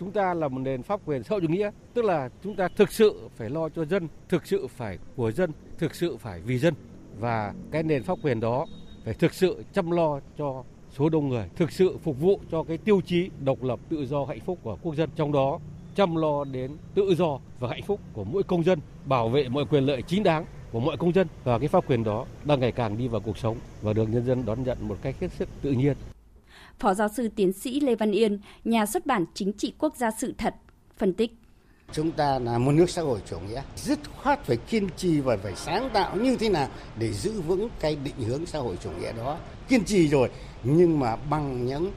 chúng 0.00 0.10
ta 0.10 0.34
là 0.34 0.48
một 0.48 0.58
nền 0.58 0.82
pháp 0.82 1.00
quyền 1.04 1.22
xã 1.22 1.30
hội 1.30 1.40
chủ 1.40 1.48
nghĩa, 1.48 1.70
tức 1.94 2.04
là 2.04 2.28
chúng 2.42 2.56
ta 2.56 2.68
thực 2.76 2.92
sự 2.92 3.28
phải 3.36 3.50
lo 3.50 3.68
cho 3.68 3.84
dân, 3.84 4.08
thực 4.28 4.46
sự 4.46 4.66
phải 4.66 4.98
của 5.16 5.32
dân, 5.32 5.50
thực 5.78 5.94
sự 5.94 6.16
phải 6.16 6.40
vì 6.40 6.58
dân 6.58 6.74
và 7.18 7.54
cái 7.70 7.82
nền 7.82 8.02
pháp 8.02 8.18
quyền 8.22 8.40
đó 8.40 8.66
phải 9.04 9.14
thực 9.14 9.34
sự 9.34 9.64
chăm 9.72 9.90
lo 9.90 10.20
cho 10.38 10.64
số 10.98 11.08
đông 11.08 11.28
người, 11.28 11.48
thực 11.56 11.72
sự 11.72 11.98
phục 12.02 12.20
vụ 12.20 12.40
cho 12.50 12.62
cái 12.62 12.78
tiêu 12.78 13.00
chí 13.06 13.30
độc 13.40 13.62
lập, 13.62 13.80
tự 13.88 14.06
do, 14.06 14.24
hạnh 14.24 14.40
phúc 14.40 14.58
của 14.62 14.78
quốc 14.82 14.94
dân, 14.94 15.10
trong 15.16 15.32
đó 15.32 15.60
chăm 15.94 16.16
lo 16.16 16.44
đến 16.44 16.76
tự 16.94 17.14
do 17.14 17.38
và 17.60 17.68
hạnh 17.68 17.82
phúc 17.82 18.00
của 18.12 18.24
mỗi 18.24 18.42
công 18.42 18.64
dân, 18.64 18.78
bảo 19.04 19.28
vệ 19.28 19.48
mọi 19.48 19.64
quyền 19.64 19.84
lợi 19.84 20.02
chính 20.02 20.22
đáng 20.22 20.44
của 20.72 20.80
mọi 20.80 20.96
công 20.96 21.12
dân 21.12 21.26
và 21.44 21.58
cái 21.58 21.68
pháp 21.68 21.90
quyền 21.90 22.04
đó 22.04 22.26
đang 22.44 22.60
ngày 22.60 22.72
càng 22.72 22.98
đi 22.98 23.08
vào 23.08 23.20
cuộc 23.20 23.38
sống 23.38 23.56
và 23.82 23.92
được 23.92 24.08
nhân 24.08 24.26
dân 24.26 24.44
đón 24.46 24.62
nhận 24.62 24.88
một 24.88 24.96
cách 25.02 25.14
hết 25.20 25.32
sức 25.32 25.48
tự 25.62 25.72
nhiên. 25.72 25.96
Phó 26.78 26.94
giáo 26.94 27.08
sư 27.08 27.28
tiến 27.36 27.52
sĩ 27.52 27.80
Lê 27.80 27.94
Văn 27.94 28.12
Yên, 28.12 28.40
nhà 28.64 28.86
xuất 28.86 29.06
bản 29.06 29.24
Chính 29.34 29.52
trị 29.52 29.74
quốc 29.78 29.96
gia 29.96 30.10
sự 30.10 30.34
thật, 30.38 30.54
phân 30.96 31.14
tích. 31.14 31.32
Chúng 31.92 32.12
ta 32.12 32.38
là 32.38 32.58
một 32.58 32.72
nước 32.72 32.90
xã 32.90 33.02
hội 33.02 33.20
chủ 33.30 33.38
nghĩa, 33.40 33.62
dứt 33.76 33.98
khoát 34.22 34.44
phải 34.44 34.56
kiên 34.56 34.88
trì 34.96 35.20
và 35.20 35.36
phải 35.36 35.52
sáng 35.56 35.90
tạo 35.92 36.16
như 36.16 36.36
thế 36.36 36.48
nào 36.48 36.68
để 36.98 37.12
giữ 37.12 37.40
vững 37.40 37.68
cái 37.80 37.96
định 38.04 38.28
hướng 38.28 38.46
xã 38.46 38.58
hội 38.58 38.78
chủ 38.82 38.90
nghĩa 38.90 39.12
đó. 39.12 39.38
Kiên 39.68 39.84
trì 39.84 40.08
rồi, 40.08 40.30
nhưng 40.64 41.00
mà 41.00 41.16
bằng 41.16 41.66
những 41.66 41.92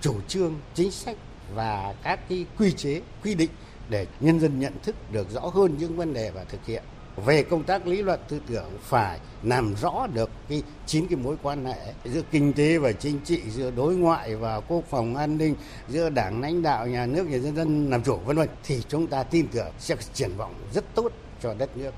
chủ 0.00 0.14
trương, 0.28 0.54
chính 0.74 0.90
sách 0.90 1.16
và 1.54 1.94
các 2.02 2.28
cái 2.28 2.46
quy 2.58 2.72
chế, 2.72 3.00
quy 3.24 3.34
định 3.34 3.50
để 3.88 4.06
nhân 4.20 4.40
dân 4.40 4.60
nhận 4.60 4.72
thức 4.82 5.12
được 5.12 5.30
rõ 5.30 5.40
hơn 5.40 5.76
những 5.78 5.96
vấn 5.96 6.14
đề 6.14 6.30
và 6.30 6.44
thực 6.44 6.66
hiện 6.66 6.82
về 7.26 7.42
công 7.42 7.62
tác 7.62 7.86
lý 7.86 8.02
luận 8.02 8.20
tư 8.28 8.40
tưởng 8.46 8.70
phải 8.80 9.20
làm 9.42 9.74
rõ 9.74 10.06
được 10.14 10.30
cái 10.48 10.62
chín 10.86 11.06
cái 11.06 11.18
mối 11.18 11.36
quan 11.42 11.64
hệ 11.64 11.94
giữa 12.04 12.22
kinh 12.30 12.52
tế 12.52 12.78
và 12.78 12.92
chính 12.92 13.18
trị 13.24 13.40
giữa 13.50 13.70
đối 13.76 13.94
ngoại 13.96 14.36
và 14.36 14.60
quốc 14.60 14.84
phòng 14.90 15.16
an 15.16 15.38
ninh 15.38 15.54
giữa 15.88 16.10
đảng 16.10 16.40
lãnh 16.40 16.62
đạo 16.62 16.86
nhà 16.86 17.06
nước 17.06 17.26
và 17.30 17.36
nhân 17.36 17.56
dân 17.56 17.90
làm 17.90 18.02
chủ 18.02 18.16
vân 18.16 18.36
vân. 18.36 18.48
Thì 18.64 18.82
chúng 18.88 19.06
ta 19.06 19.22
tin 19.22 19.48
tưởng 19.48 19.72
sẽ 19.78 19.96
triển 20.14 20.30
vọng 20.36 20.54
rất 20.72 20.94
tốt 20.94 21.12
cho 21.42 21.54
đất 21.58 21.76
nước. 21.76 21.90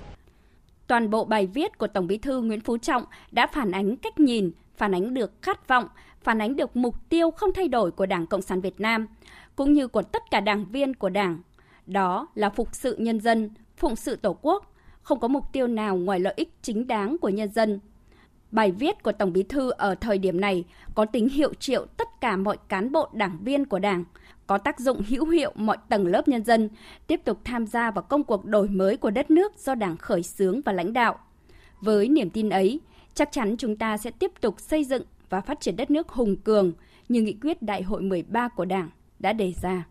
Toàn 0.86 1.10
bộ 1.10 1.24
bài 1.24 1.46
viết 1.46 1.78
của 1.78 1.86
Tổng 1.86 2.06
Bí 2.06 2.18
thư 2.18 2.40
Nguyễn 2.40 2.60
Phú 2.60 2.78
Trọng 2.78 3.04
đã 3.30 3.46
phản 3.46 3.72
ánh 3.72 3.96
cách 3.96 4.20
nhìn, 4.20 4.52
phản 4.76 4.94
ánh 4.94 5.14
được 5.14 5.32
khát 5.42 5.68
vọng, 5.68 5.88
phản 6.22 6.38
ánh 6.42 6.56
được 6.56 6.76
mục 6.76 6.94
tiêu 7.08 7.30
không 7.30 7.50
thay 7.54 7.68
đổi 7.68 7.90
của 7.90 8.06
Đảng 8.06 8.26
Cộng 8.26 8.42
sản 8.42 8.60
Việt 8.60 8.80
Nam, 8.80 9.06
cũng 9.56 9.72
như 9.72 9.88
của 9.88 10.02
tất 10.02 10.22
cả 10.30 10.40
đảng 10.40 10.64
viên 10.64 10.94
của 10.94 11.08
Đảng. 11.08 11.38
Đó 11.86 12.28
là 12.34 12.50
phục 12.50 12.68
sự 12.72 12.96
nhân 12.96 13.20
dân, 13.20 13.50
phụng 13.76 13.96
sự 13.96 14.16
Tổ 14.16 14.36
quốc, 14.42 14.71
không 15.02 15.20
có 15.20 15.28
mục 15.28 15.44
tiêu 15.52 15.66
nào 15.66 15.96
ngoài 15.96 16.20
lợi 16.20 16.34
ích 16.36 16.54
chính 16.62 16.86
đáng 16.86 17.16
của 17.18 17.28
nhân 17.28 17.52
dân. 17.52 17.80
Bài 18.50 18.72
viết 18.72 19.02
của 19.02 19.12
Tổng 19.12 19.32
Bí 19.32 19.42
thư 19.42 19.70
ở 19.70 19.94
thời 19.94 20.18
điểm 20.18 20.40
này 20.40 20.64
có 20.94 21.04
tính 21.04 21.28
hiệu 21.28 21.54
triệu 21.54 21.86
tất 21.96 22.20
cả 22.20 22.36
mọi 22.36 22.56
cán 22.68 22.92
bộ 22.92 23.08
đảng 23.12 23.38
viên 23.44 23.64
của 23.64 23.78
Đảng, 23.78 24.04
có 24.46 24.58
tác 24.58 24.80
dụng 24.80 25.02
hữu 25.08 25.28
hiệu 25.28 25.52
mọi 25.54 25.76
tầng 25.88 26.06
lớp 26.06 26.28
nhân 26.28 26.44
dân, 26.44 26.68
tiếp 27.06 27.20
tục 27.24 27.38
tham 27.44 27.66
gia 27.66 27.90
vào 27.90 28.02
công 28.02 28.24
cuộc 28.24 28.44
đổi 28.44 28.68
mới 28.68 28.96
của 28.96 29.10
đất 29.10 29.30
nước 29.30 29.52
do 29.58 29.74
Đảng 29.74 29.96
khởi 29.96 30.22
xướng 30.22 30.60
và 30.60 30.72
lãnh 30.72 30.92
đạo. 30.92 31.18
Với 31.80 32.08
niềm 32.08 32.30
tin 32.30 32.50
ấy, 32.50 32.80
chắc 33.14 33.32
chắn 33.32 33.56
chúng 33.58 33.76
ta 33.76 33.96
sẽ 33.96 34.10
tiếp 34.10 34.30
tục 34.40 34.60
xây 34.60 34.84
dựng 34.84 35.02
và 35.28 35.40
phát 35.40 35.60
triển 35.60 35.76
đất 35.76 35.90
nước 35.90 36.08
hùng 36.08 36.36
cường 36.36 36.72
như 37.08 37.22
nghị 37.22 37.36
quyết 37.42 37.62
Đại 37.62 37.82
hội 37.82 38.02
13 38.02 38.48
của 38.48 38.64
Đảng 38.64 38.90
đã 39.18 39.32
đề 39.32 39.52
ra. 39.62 39.84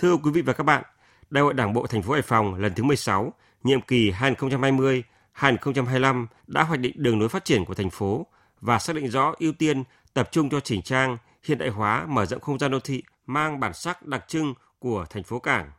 Thưa 0.00 0.16
quý 0.16 0.30
vị 0.30 0.42
và 0.42 0.52
các 0.52 0.64
bạn, 0.64 0.84
Đại 1.30 1.42
hội 1.42 1.54
Đảng 1.54 1.72
bộ 1.72 1.86
thành 1.86 2.02
phố 2.02 2.12
Hải 2.12 2.22
Phòng 2.22 2.54
lần 2.54 2.74
thứ 2.74 2.82
16, 2.82 3.32
nhiệm 3.62 3.80
kỳ 3.80 4.10
2020-2025 4.10 6.26
đã 6.46 6.62
hoạch 6.62 6.80
định 6.80 6.92
đường 6.96 7.20
lối 7.20 7.28
phát 7.28 7.44
triển 7.44 7.64
của 7.64 7.74
thành 7.74 7.90
phố 7.90 8.26
và 8.60 8.78
xác 8.78 8.96
định 8.96 9.10
rõ 9.10 9.34
ưu 9.38 9.52
tiên 9.52 9.84
tập 10.14 10.28
trung 10.32 10.50
cho 10.50 10.60
chỉnh 10.60 10.82
trang, 10.82 11.16
hiện 11.44 11.58
đại 11.58 11.68
hóa, 11.68 12.06
mở 12.06 12.26
rộng 12.26 12.40
không 12.40 12.58
gian 12.58 12.70
đô 12.70 12.80
thị 12.80 13.02
mang 13.26 13.60
bản 13.60 13.74
sắc 13.74 14.06
đặc 14.06 14.24
trưng 14.28 14.54
của 14.78 15.06
thành 15.10 15.22
phố 15.22 15.38
cảng. 15.38 15.70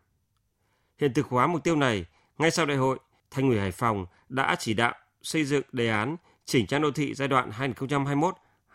Hiện 0.99 1.13
thực 1.13 1.27
hóa 1.27 1.47
mục 1.47 1.63
tiêu 1.63 1.75
này, 1.75 2.05
ngay 2.37 2.51
sau 2.51 2.65
đại 2.65 2.77
hội, 2.77 2.99
Thành 3.31 3.49
ủy 3.49 3.59
Hải 3.59 3.71
Phòng 3.71 4.05
đã 4.29 4.55
chỉ 4.59 4.73
đạo 4.73 4.93
xây 5.21 5.43
dựng 5.43 5.63
đề 5.71 5.89
án 5.89 6.15
chỉnh 6.45 6.67
trang 6.67 6.81
đô 6.81 6.91
thị 6.91 7.13
giai 7.13 7.27
đoạn 7.27 7.51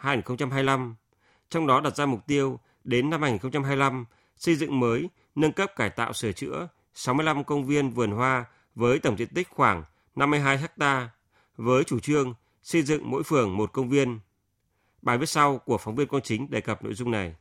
2021-2025, 0.02 0.94
trong 1.50 1.66
đó 1.66 1.80
đặt 1.80 1.96
ra 1.96 2.06
mục 2.06 2.26
tiêu 2.26 2.60
đến 2.84 3.10
năm 3.10 3.22
2025 3.22 4.04
xây 4.36 4.54
dựng 4.54 4.80
mới 4.80 5.08
nâng 5.36 5.52
cấp 5.52 5.70
cải 5.76 5.90
tạo 5.90 6.12
sửa 6.12 6.32
chữa 6.32 6.68
65 6.94 7.44
công 7.44 7.64
viên 7.64 7.90
vườn 7.90 8.10
hoa 8.10 8.44
với 8.74 8.98
tổng 8.98 9.18
diện 9.18 9.28
tích 9.34 9.48
khoảng 9.50 9.84
52 10.16 10.58
ha 10.78 11.10
với 11.56 11.84
chủ 11.84 12.00
trương 12.00 12.34
xây 12.62 12.82
dựng 12.82 13.10
mỗi 13.10 13.22
phường 13.22 13.56
một 13.56 13.72
công 13.72 13.88
viên. 13.88 14.18
Bài 15.02 15.18
viết 15.18 15.28
sau 15.28 15.58
của 15.58 15.78
phóng 15.78 15.94
viên 15.94 16.08
Quang 16.08 16.22
Chính 16.22 16.50
đề 16.50 16.60
cập 16.60 16.84
nội 16.84 16.94
dung 16.94 17.10
này. 17.10 17.34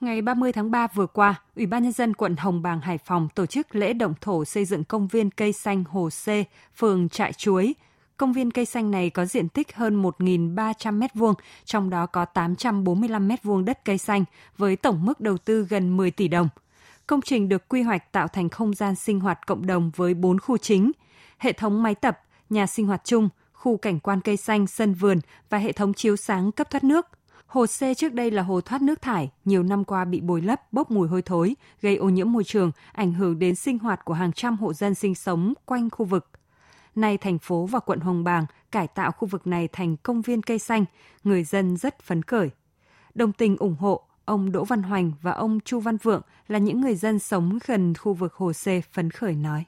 Ngày 0.00 0.22
30 0.22 0.52
tháng 0.52 0.70
3 0.70 0.86
vừa 0.94 1.06
qua, 1.06 1.34
Ủy 1.56 1.66
ban 1.66 1.82
Nhân 1.82 1.92
dân 1.92 2.14
quận 2.14 2.36
Hồng 2.36 2.62
Bàng, 2.62 2.80
Hải 2.80 2.98
Phòng 2.98 3.28
tổ 3.34 3.46
chức 3.46 3.74
lễ 3.74 3.92
động 3.92 4.14
thổ 4.20 4.44
xây 4.44 4.64
dựng 4.64 4.84
công 4.84 5.08
viên 5.08 5.30
cây 5.30 5.52
xanh 5.52 5.84
Hồ 5.84 6.08
C, 6.08 6.28
phường 6.76 7.08
Trại 7.08 7.32
Chuối. 7.32 7.74
Công 8.16 8.32
viên 8.32 8.50
cây 8.50 8.64
xanh 8.64 8.90
này 8.90 9.10
có 9.10 9.24
diện 9.24 9.48
tích 9.48 9.74
hơn 9.74 10.02
1.300 10.02 10.98
m2, 10.98 11.34
trong 11.64 11.90
đó 11.90 12.06
có 12.06 12.24
845 12.24 13.28
m2 13.28 13.64
đất 13.64 13.84
cây 13.84 13.98
xanh, 13.98 14.24
với 14.58 14.76
tổng 14.76 15.04
mức 15.04 15.20
đầu 15.20 15.38
tư 15.38 15.66
gần 15.70 15.96
10 15.96 16.10
tỷ 16.10 16.28
đồng– 16.28 16.48
Công 17.06 17.20
trình 17.20 17.48
được 17.48 17.68
quy 17.68 17.82
hoạch 17.82 18.12
tạo 18.12 18.28
thành 18.28 18.48
không 18.48 18.74
gian 18.74 18.94
sinh 18.94 19.20
hoạt 19.20 19.46
cộng 19.46 19.66
đồng 19.66 19.90
với 19.96 20.14
4 20.14 20.38
khu 20.38 20.56
chính. 20.56 20.92
hệ 21.38 21.52
thống 21.52 21.82
máy 21.82 21.94
tập, 21.94 22.20
nhà 22.50 22.66
sinh 22.66 22.86
hoạt 22.86 23.04
chung, 23.04 23.28
khu 23.52 23.76
cảnh 23.76 24.00
quan 24.00 24.20
cây 24.20 24.36
xanh, 24.36 24.66
sân 24.66 24.94
vườn 24.94 25.18
và 25.50 25.58
hệ 25.58 25.72
thống 25.72 25.94
chiếu 25.94 26.16
sáng 26.16 26.52
cấp 26.52 26.70
thoát 26.70 26.84
nước. 26.84 27.06
Hồ 27.46 27.66
C 27.66 27.96
trước 27.96 28.12
đây 28.12 28.30
là 28.30 28.42
hồ 28.42 28.60
thoát 28.60 28.82
nước 28.82 29.02
thải, 29.02 29.30
nhiều 29.44 29.62
năm 29.62 29.84
qua 29.84 30.04
bị 30.04 30.20
bồi 30.20 30.42
lấp, 30.42 30.72
bốc 30.72 30.90
mùi 30.90 31.08
hôi 31.08 31.22
thối, 31.22 31.56
gây 31.80 31.96
ô 31.96 32.08
nhiễm 32.08 32.32
môi 32.32 32.44
trường, 32.44 32.70
ảnh 32.92 33.12
hưởng 33.12 33.38
đến 33.38 33.54
sinh 33.54 33.78
hoạt 33.78 34.04
của 34.04 34.14
hàng 34.14 34.32
trăm 34.32 34.56
hộ 34.56 34.72
dân 34.72 34.94
sinh 34.94 35.14
sống 35.14 35.54
quanh 35.64 35.90
khu 35.90 36.04
vực. 36.04 36.30
Nay 36.94 37.18
thành 37.18 37.38
phố 37.38 37.66
và 37.66 37.78
quận 37.78 38.00
Hồng 38.00 38.24
Bàng 38.24 38.46
cải 38.70 38.88
tạo 38.88 39.12
khu 39.12 39.28
vực 39.28 39.46
này 39.46 39.68
thành 39.72 39.96
công 39.96 40.22
viên 40.22 40.42
cây 40.42 40.58
xanh, 40.58 40.84
người 41.24 41.44
dân 41.44 41.76
rất 41.76 42.00
phấn 42.02 42.22
khởi. 42.22 42.50
Đồng 43.14 43.32
tình 43.32 43.56
ủng 43.56 43.76
hộ, 43.78 44.02
ông 44.24 44.52
Đỗ 44.52 44.64
Văn 44.64 44.82
Hoành 44.82 45.12
và 45.22 45.32
ông 45.32 45.60
Chu 45.64 45.80
Văn 45.80 45.96
Vượng 45.96 46.22
là 46.48 46.58
những 46.58 46.80
người 46.80 46.94
dân 46.94 47.18
sống 47.18 47.58
gần 47.66 47.94
khu 47.94 48.12
vực 48.12 48.34
hồ 48.34 48.52
C 48.52 48.92
phấn 48.92 49.10
khởi 49.10 49.32
nói. 49.32 49.64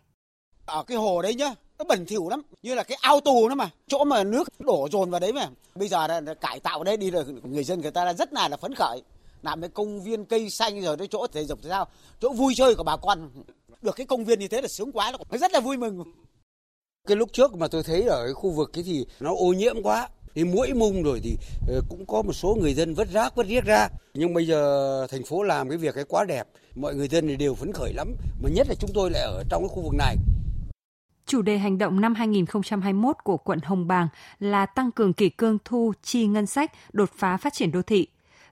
Ở 0.66 0.84
cái 0.86 0.96
hồ 0.96 1.22
đấy 1.22 1.34
nhá, 1.34 1.54
nó 1.78 1.84
bẩn 1.84 2.06
thỉu 2.06 2.28
lắm, 2.28 2.42
như 2.62 2.74
là 2.74 2.82
cái 2.82 2.98
ao 3.02 3.20
tù 3.20 3.48
đó 3.48 3.54
mà, 3.54 3.70
chỗ 3.86 4.04
mà 4.04 4.24
nước 4.24 4.48
đổ 4.58 4.88
dồn 4.92 5.10
vào 5.10 5.20
đấy 5.20 5.32
mà. 5.32 5.48
Bây 5.74 5.88
giờ 5.88 6.06
là, 6.06 6.20
là 6.20 6.34
cải 6.34 6.60
tạo 6.60 6.84
đấy 6.84 6.96
đi 6.96 7.10
rồi 7.10 7.24
người 7.42 7.64
dân 7.64 7.80
người 7.80 7.90
ta 7.90 8.04
là 8.04 8.12
rất 8.12 8.32
là 8.32 8.48
là 8.48 8.56
phấn 8.56 8.74
khởi. 8.74 9.02
Làm 9.42 9.60
cái 9.60 9.70
công 9.70 10.02
viên 10.02 10.24
cây 10.24 10.50
xanh 10.50 10.82
rồi 10.82 10.96
cái 10.96 11.06
chỗ 11.10 11.26
thể 11.26 11.44
dục 11.44 11.58
thể 11.62 11.70
thao, 11.70 11.86
chỗ 12.20 12.32
vui 12.32 12.54
chơi 12.56 12.74
của 12.74 12.82
bà 12.82 12.96
con. 12.96 13.30
Được 13.82 13.96
cái 13.96 14.06
công 14.06 14.24
viên 14.24 14.38
như 14.38 14.48
thế 14.48 14.62
là 14.62 14.68
sướng 14.68 14.92
quá, 14.92 15.12
nó 15.12 15.38
rất 15.38 15.52
là 15.52 15.60
vui 15.60 15.76
mừng. 15.76 16.04
Cái 17.08 17.16
lúc 17.16 17.32
trước 17.32 17.54
mà 17.54 17.68
tôi 17.68 17.82
thấy 17.82 18.02
ở 18.02 18.24
cái 18.24 18.32
khu 18.32 18.50
vực 18.50 18.70
cái 18.72 18.84
thì 18.84 19.06
nó 19.20 19.34
ô 19.36 19.46
nhiễm 19.46 19.82
quá, 19.82 20.08
thì 20.36 20.44
mũi 20.44 20.74
mung 20.74 21.02
rồi 21.02 21.20
thì 21.22 21.36
ờ, 21.68 21.82
cũng 21.88 22.06
có 22.06 22.22
một 22.22 22.32
số 22.32 22.56
người 22.60 22.74
dân 22.74 22.94
vứt 22.94 23.08
rác 23.12 23.36
vứt 23.36 23.46
riết 23.46 23.64
ra. 23.64 23.88
Nhưng 24.14 24.34
bây 24.34 24.46
giờ 24.46 25.06
thành 25.10 25.24
phố 25.24 25.42
làm 25.42 25.68
cái 25.68 25.78
việc 25.78 25.94
cái 25.94 26.04
quá 26.08 26.24
đẹp 26.24 26.46
mọi 26.74 26.94
người 26.94 27.08
dân 27.08 27.28
thì 27.28 27.36
đều 27.36 27.54
phấn 27.54 27.72
khởi 27.72 27.92
lắm 27.92 28.14
mà 28.42 28.48
nhất 28.52 28.66
là 28.68 28.74
chúng 28.80 28.90
tôi 28.94 29.10
lại 29.10 29.22
ở 29.22 29.42
trong 29.50 29.62
cái 29.62 29.68
khu 29.68 29.82
vực 29.82 29.94
này. 29.98 30.16
Chủ 31.26 31.42
đề 31.42 31.58
hành 31.58 31.78
động 31.78 32.00
năm 32.00 32.14
2021 32.14 33.16
của 33.24 33.36
quận 33.36 33.58
Hồng 33.64 33.86
Bàng 33.86 34.08
là 34.38 34.66
tăng 34.66 34.90
cường 34.90 35.12
kỷ 35.12 35.28
cương 35.28 35.58
thu 35.64 35.92
chi 36.02 36.26
ngân 36.26 36.46
sách, 36.46 36.72
đột 36.92 37.10
phá 37.16 37.36
phát 37.36 37.52
triển 37.52 37.72
đô 37.72 37.82
thị. 37.82 38.06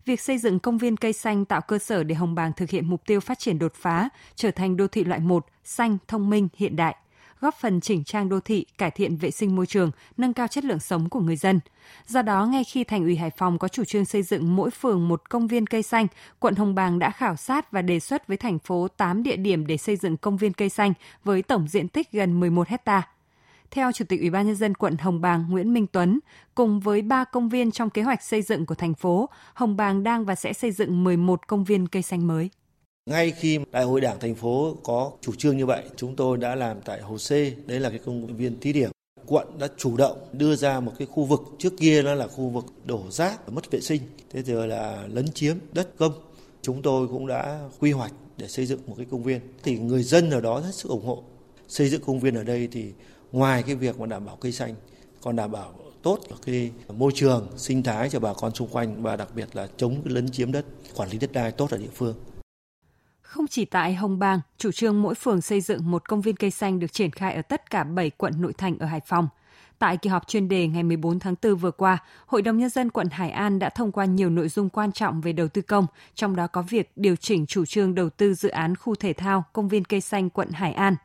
Việc 0.05 0.21
xây 0.21 0.39
dựng 0.39 0.59
công 0.59 0.79
viên 0.79 0.97
cây 0.97 1.13
xanh 1.13 1.45
tạo 1.45 1.61
cơ 1.61 1.79
sở 1.79 2.05
để 2.05 2.15
Hồng 2.15 2.35
Bàng 2.35 2.53
thực 2.57 2.71
hiện 2.71 2.89
mục 2.89 3.03
tiêu 3.07 3.21
phát 3.21 3.39
triển 3.39 3.59
đột 3.59 3.73
phá, 3.75 4.09
trở 4.35 4.51
thành 4.51 4.77
đô 4.77 4.89
thị 4.89 5.05
loại 5.05 5.21
1, 5.21 5.47
xanh, 5.65 5.99
thông 6.09 6.31
minh, 6.31 6.49
hiện 6.57 6.77
đại 6.77 6.97
góp 7.41 7.55
phần 7.55 7.81
chỉnh 7.81 8.05
trang 8.05 8.29
đô 8.29 8.41
thị, 8.41 8.67
cải 8.79 8.91
thiện 8.91 9.17
vệ 9.17 9.31
sinh 9.31 9.57
môi 9.57 9.67
trường, 9.67 9.91
nâng 10.17 10.33
cao 10.33 10.49
chất 10.49 10.65
lượng 10.65 10.81
sống 10.81 11.09
của 11.09 11.21
người 11.21 11.37
dân. 11.37 11.61
Do 12.07 12.23
đó, 12.23 12.47
ngay 12.47 12.65
khi 12.65 12.85
Thành 12.85 13.05
ủy 13.05 13.17
Hải 13.17 13.31
Phòng 13.31 13.59
có 13.59 13.69
chủ 13.69 13.85
trương 13.85 14.05
xây 14.05 14.23
dựng 14.23 14.57
mỗi 14.57 14.71
phường 14.71 15.09
một 15.09 15.31
công 15.31 15.47
viên 15.47 15.67
cây 15.67 15.83
xanh, 15.83 16.07
quận 16.39 16.55
Hồng 16.55 16.75
Bàng 16.75 16.99
đã 16.99 17.11
khảo 17.11 17.37
sát 17.37 17.73
và 17.73 17.83
đề 17.83 18.01
xuất 18.01 18.29
với 18.29 18.37
thành 18.37 18.59
phố 18.59 18.89
8 18.89 19.23
địa 19.23 19.37
điểm 19.37 19.67
để 19.67 19.77
xây 19.77 19.97
dựng 19.97 20.17
công 20.17 20.37
viên 20.37 20.53
cây 20.53 20.69
xanh 20.69 20.93
với 21.25 21.43
tổng 21.43 21.69
diện 21.69 21.89
tích 21.89 22.13
gần 22.13 22.41
11 22.41 22.69
hecta. 22.69 23.03
Theo 23.71 23.93
Chủ 23.93 24.05
tịch 24.09 24.21
Ủy 24.21 24.31
ban 24.31 24.47
nhân 24.47 24.57
dân 24.57 24.75
quận 24.75 24.97
Hồng 24.97 25.21
Bàng 25.21 25.47
Nguyễn 25.51 25.75
Minh 25.75 25.87
Tuấn, 25.87 26.21
cùng 26.55 26.81
với 26.81 27.03
3 27.03 27.25
công 27.25 27.49
viên 27.49 27.71
trong 27.71 27.91
kế 27.91 28.03
hoạch 28.03 28.23
xây 28.23 28.43
dựng 28.43 28.67
của 28.67 28.75
thành 28.75 28.95
phố, 28.95 29.29
Hồng 29.55 29.77
Bàng 29.77 30.03
đang 30.03 30.25
và 30.25 30.35
sẽ 30.35 30.53
xây 30.53 30.71
dựng 30.71 31.05
11 31.05 31.47
công 31.47 31.65
viên 31.65 31.89
cây 31.89 32.03
xanh 32.03 32.27
mới. 32.27 32.51
Ngay 33.11 33.31
khi 33.31 33.59
Đại 33.73 33.85
hội 33.85 34.01
Đảng 34.01 34.21
thành 34.21 34.35
phố 34.35 34.77
có 34.83 35.11
chủ 35.21 35.35
trương 35.35 35.57
như 35.57 35.67
vậy, 35.67 35.85
chúng 35.97 36.17
tôi 36.17 36.37
đã 36.37 36.55
làm 36.55 36.81
tại 36.85 37.01
Hồ 37.01 37.17
C, 37.17 37.31
đấy 37.67 37.81
là 37.81 37.91
cái 37.91 37.99
công 37.99 38.37
viên 38.37 38.61
thí 38.61 38.73
điểm. 38.73 38.91
Quận 39.27 39.59
đã 39.59 39.69
chủ 39.77 39.97
động 39.97 40.19
đưa 40.33 40.57
ra 40.57 40.81
một 40.81 40.93
cái 40.99 41.07
khu 41.11 41.25
vực 41.25 41.41
trước 41.59 41.73
kia 41.79 42.03
nó 42.03 42.15
là 42.15 42.27
khu 42.27 42.49
vực 42.49 42.65
đổ 42.85 43.03
rác 43.11 43.49
mất 43.49 43.71
vệ 43.71 43.81
sinh, 43.81 44.03
thế 44.31 44.43
giờ 44.43 44.67
là 44.67 45.07
lấn 45.09 45.33
chiếm 45.33 45.57
đất 45.73 45.97
công. 45.97 46.13
Chúng 46.63 46.83
tôi 46.83 47.09
cũng 47.09 47.27
đã 47.27 47.69
quy 47.81 47.93
hoạch 47.93 48.13
để 48.37 48.49
xây 48.49 48.67
dựng 48.67 48.81
một 48.87 48.95
cái 48.97 49.07
công 49.11 49.23
viên. 49.23 49.41
Thì 49.63 49.79
người 49.79 50.03
dân 50.03 50.31
ở 50.31 50.41
đó 50.41 50.61
rất 50.61 50.75
sức 50.75 50.89
ủng 50.89 51.07
hộ. 51.07 51.23
Xây 51.69 51.89
dựng 51.89 52.03
công 52.07 52.21
viên 52.21 52.35
ở 52.35 52.45
đây 52.45 52.69
thì 52.73 52.93
ngoài 53.33 53.63
cái 53.63 53.75
việc 53.75 54.01
mà 54.01 54.07
đảm 54.07 54.25
bảo 54.25 54.37
cây 54.37 54.53
xanh, 54.53 54.75
còn 55.23 55.37
đảm 55.37 55.53
bảo 55.53 55.75
tốt 56.03 56.19
cái 56.47 56.71
môi 56.89 57.13
trường 57.15 57.49
sinh 57.57 57.83
thái 57.83 58.11
cho 58.11 58.21
bà 58.21 58.35
con 58.35 58.55
xung 58.55 58.69
quanh 58.69 59.03
và 59.03 59.17
đặc 59.17 59.29
biệt 59.35 59.49
là 59.57 59.69
chống 59.77 59.97
lấn 60.05 60.31
chiếm 60.31 60.53
đất, 60.53 60.65
quản 60.97 61.11
lý 61.11 61.19
đất 61.19 61.33
đai 61.33 61.53
tốt 61.53 61.71
ở 61.71 61.79
địa 61.79 61.89
phương. 61.95 62.15
Không 63.25 63.47
chỉ 63.47 63.65
tại 63.65 63.95
Hồng 63.95 64.19
Bàng, 64.19 64.41
chủ 64.59 64.73
trương 64.73 65.03
mỗi 65.03 65.15
phường 65.15 65.41
xây 65.41 65.61
dựng 65.61 65.91
một 65.91 66.09
công 66.09 66.21
viên 66.21 66.37
cây 66.37 66.51
xanh 66.51 66.81
được 66.81 66.93
triển 66.93 67.11
khai 67.11 67.35
ở 67.35 67.43
tất 67.43 67.71
cả 67.71 67.85
7 67.85 68.11
quận 68.11 68.33
nội 68.37 68.53
thành 68.53 68.79
ở 68.79 68.87
Hải 68.87 69.01
Phòng. 69.01 69.29
Tại 69.79 69.97
kỳ 69.97 70.11
họp 70.11 70.29
chuyên 70.29 70.49
đề 70.49 70.67
ngày 70.67 70.83
14 70.83 71.19
tháng 71.19 71.35
4 71.43 71.57
vừa 71.57 71.71
qua, 71.71 71.99
Hội 72.27 72.43
đồng 72.43 72.59
Nhân 72.59 72.71
dân 72.71 72.91
quận 72.91 73.09
Hải 73.11 73.31
An 73.31 73.59
đã 73.59 73.69
thông 73.69 73.93
qua 73.93 74.05
nhiều 74.05 74.31
nội 74.31 74.49
dung 74.49 74.69
quan 74.69 74.93
trọng 74.93 75.21
về 75.21 75.33
đầu 75.33 75.49
tư 75.49 75.63
công, 75.63 75.87
trong 76.15 76.37
đó 76.37 76.47
có 76.47 76.63
việc 76.63 76.93
điều 76.97 77.17
chỉnh 77.17 77.47
chủ 77.47 77.65
trương 77.65 77.95
đầu 77.95 78.11
tư 78.11 78.35
dự 78.35 78.49
án 78.49 78.77
khu 78.77 78.95
thể 78.95 79.13
thao 79.13 79.45
công 79.53 79.69
viên 79.69 79.85
cây 79.85 80.01
xanh 80.01 80.31
quận 80.31 80.51
Hải 80.51 80.73
An, 80.73 80.97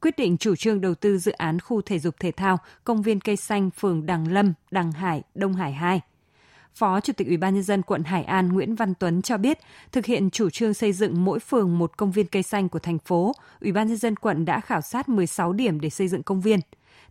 quyết 0.00 0.16
định 0.16 0.36
chủ 0.36 0.56
trương 0.56 0.80
đầu 0.80 0.94
tư 0.94 1.18
dự 1.18 1.32
án 1.32 1.60
khu 1.60 1.82
thể 1.82 1.98
dục 1.98 2.14
thể 2.20 2.32
thao 2.32 2.58
công 2.84 3.02
viên 3.02 3.20
cây 3.20 3.36
xanh 3.36 3.70
phường 3.70 4.06
Đằng 4.06 4.32
Lâm, 4.32 4.52
Đằng 4.70 4.92
Hải, 4.92 5.22
Đông 5.34 5.54
Hải 5.54 5.72
2 5.72 6.00
Phó 6.74 7.00
Chủ 7.00 7.12
tịch 7.12 7.26
Ủy 7.26 7.36
ban 7.36 7.54
nhân 7.54 7.62
dân 7.62 7.82
quận 7.82 8.04
Hải 8.04 8.24
An 8.24 8.48
Nguyễn 8.48 8.74
Văn 8.74 8.94
Tuấn 8.94 9.22
cho 9.22 9.36
biết, 9.36 9.58
thực 9.92 10.06
hiện 10.06 10.30
chủ 10.30 10.50
trương 10.50 10.74
xây 10.74 10.92
dựng 10.92 11.24
mỗi 11.24 11.38
phường 11.38 11.78
một 11.78 11.96
công 11.96 12.12
viên 12.12 12.26
cây 12.26 12.42
xanh 12.42 12.68
của 12.68 12.78
thành 12.78 12.98
phố, 12.98 13.32
Ủy 13.60 13.72
ban 13.72 13.88
nhân 13.88 13.96
dân 13.96 14.16
quận 14.16 14.44
đã 14.44 14.60
khảo 14.60 14.80
sát 14.80 15.08
16 15.08 15.52
điểm 15.52 15.80
để 15.80 15.90
xây 15.90 16.08
dựng 16.08 16.22
công 16.22 16.40
viên. 16.40 16.60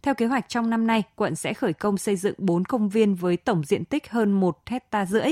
Theo 0.01 0.13
kế 0.13 0.25
hoạch 0.25 0.49
trong 0.49 0.69
năm 0.69 0.87
nay, 0.87 1.03
quận 1.15 1.35
sẽ 1.35 1.53
khởi 1.53 1.73
công 1.73 1.97
xây 1.97 2.15
dựng 2.15 2.35
4 2.37 2.65
công 2.65 2.89
viên 2.89 3.15
với 3.15 3.37
tổng 3.37 3.63
diện 3.63 3.85
tích 3.85 4.09
hơn 4.09 4.31
1 4.31 4.57
hecta 4.65 5.05
rưỡi. 5.05 5.27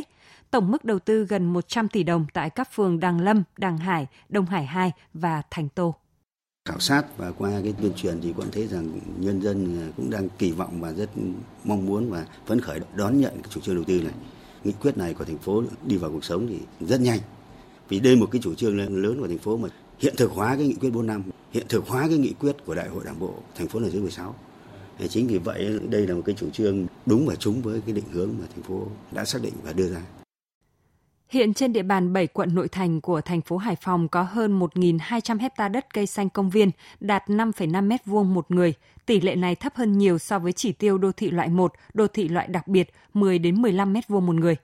Tổng 0.52 0.72
mức 0.72 0.86
đầu 0.86 1.00
tư 1.00 1.26
gần 1.26 1.54
100 1.54 1.88
tỷ 1.88 2.04
đồng 2.04 2.26
tại 2.34 2.50
các 2.50 2.74
phường 2.74 3.00
Đằng 3.00 3.22
Lâm, 3.22 3.44
Đằng 3.58 3.78
Hải, 3.78 4.08
Đông 4.30 4.46
Hải 4.46 4.66
2 4.66 4.92
và 5.14 5.42
Thành 5.52 5.70
Tô 5.70 5.96
khảo 6.70 6.80
sát 6.80 7.18
và 7.18 7.32
qua 7.32 7.52
cái 7.64 7.74
tuyên 7.82 7.94
truyền 7.94 8.22
thì 8.22 8.34
cũng 8.38 8.52
thấy 8.52 8.68
rằng 8.68 9.00
nhân 9.20 9.42
dân 9.42 9.78
à, 9.82 9.92
cũng 9.98 10.10
đang 10.10 10.30
kỳ 10.38 10.52
vọng 10.52 10.82
và 10.82 10.92
rất 10.92 11.10
mong 11.64 11.86
muốn 11.86 12.10
và 12.10 12.26
phấn 12.46 12.62
khởi 12.62 12.80
đón 12.96 13.20
nhận 13.20 13.34
cái 13.34 13.50
chủ 13.50 13.62
trương 13.62 13.76
đầu 13.76 13.84
tư 13.84 14.02
này. 14.02 14.14
Nghị 14.64 14.72
quyết 14.82 14.98
này 14.98 15.14
của 15.14 15.26
thành 15.26 15.38
phố 15.38 15.64
đi 15.86 15.98
vào 15.98 16.12
cuộc 16.12 16.24
sống 16.24 16.48
thì 16.48 16.60
rất 16.88 17.02
nhanh. 17.02 17.20
Vì 17.90 18.00
đây 18.00 18.16
một 18.16 18.30
cái 18.32 18.42
chủ 18.42 18.56
trương 18.56 18.78
lớn 18.78 19.20
của 19.20 19.28
thành 19.28 19.38
phố 19.38 19.58
mà 19.58 19.70
hiện 20.00 20.14
thực 20.18 20.32
hóa 20.32 20.56
cái 20.56 20.68
nghị 20.68 20.74
quyết 20.74 20.90
4 20.90 21.08
năm, 21.08 21.24
hiện 21.52 21.66
thực 21.70 21.88
hóa 21.88 22.08
cái 22.08 22.18
nghị 22.18 22.34
quyết 22.40 22.56
của 22.66 22.76
Đại 22.76 22.90
hội 22.90 23.04
Đảng 23.06 23.20
bộ 23.20 23.34
thành 23.56 23.68
phố 23.68 23.80
lần 23.80 23.92
thứ 23.92 24.02
16. 24.02 24.36
Chính 25.10 25.28
vì 25.28 25.38
vậy 25.38 25.80
đây 25.90 26.08
là 26.08 26.16
một 26.16 26.22
cái 26.26 26.36
chủ 26.40 26.50
trương 26.50 26.88
đúng 27.06 27.26
và 27.26 27.36
trúng 27.36 27.62
với 27.62 27.82
cái 27.86 27.96
định 27.96 28.06
hướng 28.12 28.30
mà 28.40 28.46
thành 28.56 28.64
phố 28.64 28.88
đã 29.12 29.26
xác 29.26 29.42
định 29.42 29.54
và 29.64 29.74
đưa 29.74 29.90
ra. 29.90 30.02
Hiện 31.30 31.54
trên 31.54 31.74
địa 31.74 31.84
bàn 31.84 32.14
7 32.14 32.28
quận 32.28 32.56
nội 32.56 32.68
thành 32.68 33.02
của 33.02 33.22
thành 33.22 33.42
phố 33.42 33.58
Hải 33.58 33.76
Phòng 33.76 34.08
có 34.08 34.24
hơn 34.24 34.60
1.200 34.60 35.40
hecta 35.40 35.68
đất 35.68 35.94
cây 35.94 36.06
xanh 36.06 36.30
công 36.30 36.50
viên, 36.50 36.72
đạt 37.00 37.24
5,5 37.28 37.88
m2 37.88 38.24
một 38.24 38.52
người. 38.52 38.74
Tỷ 39.06 39.22
lệ 39.22 39.36
này 39.36 39.56
thấp 39.56 39.76
hơn 39.76 39.98
nhiều 39.98 40.18
so 40.18 40.40
với 40.40 40.52
chỉ 40.54 40.72
tiêu 40.72 40.98
đô 40.98 41.12
thị 41.12 41.32
loại 41.32 41.50
1, 41.50 41.74
đô 41.94 42.08
thị 42.08 42.28
loại 42.28 42.48
đặc 42.48 42.68
biệt 42.68 42.94
10 43.14 43.40
đến 43.40 43.62
15 43.62 43.94
m2 43.94 44.20
một 44.20 44.36
người. 44.36 44.56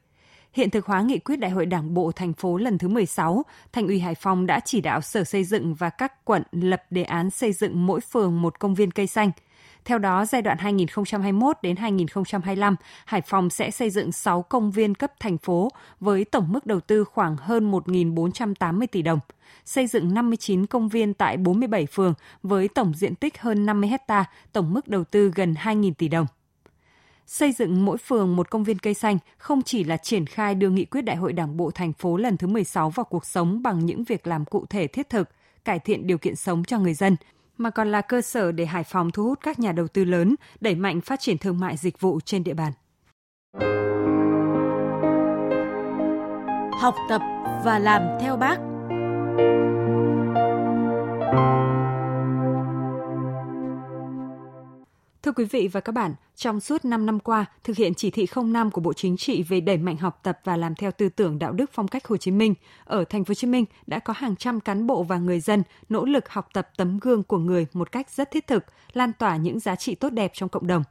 Hiện 0.53 0.69
thực 0.69 0.85
hóa 0.85 1.01
nghị 1.01 1.19
quyết 1.19 1.35
Đại 1.35 1.51
hội 1.51 1.65
Đảng 1.65 1.93
bộ 1.93 2.11
thành 2.11 2.33
phố 2.33 2.57
lần 2.57 2.77
thứ 2.77 2.87
16, 2.87 3.43
Thành 3.71 3.87
ủy 3.87 3.99
Hải 3.99 4.15
Phòng 4.15 4.45
đã 4.45 4.59
chỉ 4.59 4.81
đạo 4.81 5.01
Sở 5.01 5.23
Xây 5.23 5.43
dựng 5.43 5.73
và 5.73 5.89
các 5.89 6.25
quận 6.25 6.43
lập 6.51 6.83
đề 6.89 7.03
án 7.03 7.29
xây 7.29 7.53
dựng 7.53 7.85
mỗi 7.85 8.01
phường 8.01 8.41
một 8.41 8.59
công 8.59 8.75
viên 8.75 8.91
cây 8.91 9.07
xanh– 9.07 9.31
theo 9.85 9.97
đó, 9.97 10.25
giai 10.25 10.41
đoạn 10.41 10.57
2021 10.57 11.57
đến 11.61 11.75
2025, 11.75 12.75
Hải 13.05 13.21
Phòng 13.21 13.49
sẽ 13.49 13.71
xây 13.71 13.89
dựng 13.89 14.11
6 14.11 14.41
công 14.41 14.71
viên 14.71 14.95
cấp 14.95 15.11
thành 15.19 15.37
phố 15.37 15.69
với 15.99 16.25
tổng 16.25 16.51
mức 16.51 16.65
đầu 16.65 16.79
tư 16.79 17.03
khoảng 17.03 17.37
hơn 17.37 17.71
1.480 17.71 18.87
tỷ 18.91 19.01
đồng, 19.01 19.19
xây 19.65 19.87
dựng 19.87 20.13
59 20.13 20.65
công 20.65 20.89
viên 20.89 21.13
tại 21.13 21.37
47 21.37 21.85
phường 21.85 22.13
với 22.43 22.67
tổng 22.67 22.93
diện 22.95 23.15
tích 23.15 23.41
hơn 23.41 23.65
50 23.65 23.89
hecta, 23.89 24.25
tổng 24.53 24.73
mức 24.73 24.87
đầu 24.87 25.03
tư 25.03 25.31
gần 25.35 25.53
2.000 25.53 25.93
tỷ 25.97 26.07
đồng. 26.07 26.25
Xây 27.27 27.51
dựng 27.51 27.85
mỗi 27.85 27.97
phường 27.97 28.35
một 28.35 28.49
công 28.49 28.63
viên 28.63 28.79
cây 28.79 28.93
xanh 28.93 29.17
không 29.37 29.61
chỉ 29.61 29.83
là 29.83 29.97
triển 29.97 30.25
khai 30.25 30.55
đưa 30.55 30.69
nghị 30.69 30.85
quyết 30.85 31.01
Đại 31.01 31.15
hội 31.15 31.33
Đảng 31.33 31.57
bộ 31.57 31.71
thành 31.71 31.93
phố 31.93 32.17
lần 32.17 32.37
thứ 32.37 32.47
16 32.47 32.89
vào 32.89 33.03
cuộc 33.03 33.25
sống 33.25 33.61
bằng 33.63 33.85
những 33.85 34.03
việc 34.03 34.27
làm 34.27 34.45
cụ 34.45 34.65
thể 34.69 34.87
thiết 34.87 35.09
thực, 35.09 35.29
cải 35.65 35.79
thiện 35.79 36.07
điều 36.07 36.17
kiện 36.17 36.35
sống 36.35 36.63
cho 36.63 36.79
người 36.79 36.93
dân, 36.93 37.15
mà 37.57 37.69
còn 37.69 37.91
là 37.91 38.01
cơ 38.01 38.21
sở 38.21 38.51
để 38.51 38.65
Hải 38.65 38.83
Phòng 38.83 39.11
thu 39.11 39.23
hút 39.23 39.39
các 39.41 39.59
nhà 39.59 39.71
đầu 39.71 39.87
tư 39.87 40.05
lớn, 40.05 40.35
đẩy 40.61 40.75
mạnh 40.75 41.01
phát 41.01 41.19
triển 41.19 41.37
thương 41.37 41.59
mại 41.59 41.77
dịch 41.77 41.99
vụ 41.99 42.19
trên 42.25 42.43
địa 42.43 42.53
bàn. 42.53 42.73
Học 46.81 46.95
tập 47.09 47.21
và 47.65 47.79
làm 47.79 48.01
theo 48.21 48.37
bác. 48.37 48.57
Quý 55.35 55.45
vị 55.45 55.67
và 55.71 55.79
các 55.79 55.91
bạn, 55.91 56.13
trong 56.35 56.59
suốt 56.59 56.85
5 56.85 57.05
năm 57.05 57.19
qua, 57.19 57.45
thực 57.63 57.77
hiện 57.77 57.93
chỉ 57.93 58.11
thị 58.11 58.27
05 58.43 58.71
của 58.71 58.81
Bộ 58.81 58.93
Chính 58.93 59.17
trị 59.17 59.43
về 59.43 59.61
đẩy 59.61 59.77
mạnh 59.77 59.97
học 59.97 60.19
tập 60.23 60.39
và 60.43 60.57
làm 60.57 60.75
theo 60.75 60.91
tư 60.91 61.09
tưởng 61.09 61.39
đạo 61.39 61.51
đức 61.51 61.69
phong 61.73 61.87
cách 61.87 62.07
Hồ 62.07 62.17
Chí 62.17 62.31
Minh, 62.31 62.53
ở 62.83 63.03
thành 63.03 63.23
phố 63.23 63.29
Hồ 63.29 63.33
Chí 63.33 63.47
Minh 63.47 63.65
đã 63.87 63.99
có 63.99 64.13
hàng 64.17 64.35
trăm 64.35 64.59
cán 64.59 64.87
bộ 64.87 65.03
và 65.03 65.17
người 65.17 65.39
dân 65.39 65.63
nỗ 65.89 66.05
lực 66.05 66.29
học 66.29 66.49
tập 66.53 66.69
tấm 66.77 66.99
gương 66.99 67.23
của 67.23 67.37
người 67.37 67.67
một 67.73 67.91
cách 67.91 68.09
rất 68.09 68.31
thiết 68.31 68.47
thực, 68.47 68.65
lan 68.93 69.11
tỏa 69.19 69.37
những 69.37 69.59
giá 69.59 69.75
trị 69.75 69.95
tốt 69.95 70.09
đẹp 70.09 70.31
trong 70.33 70.49
cộng 70.49 70.67
đồng. 70.67 70.83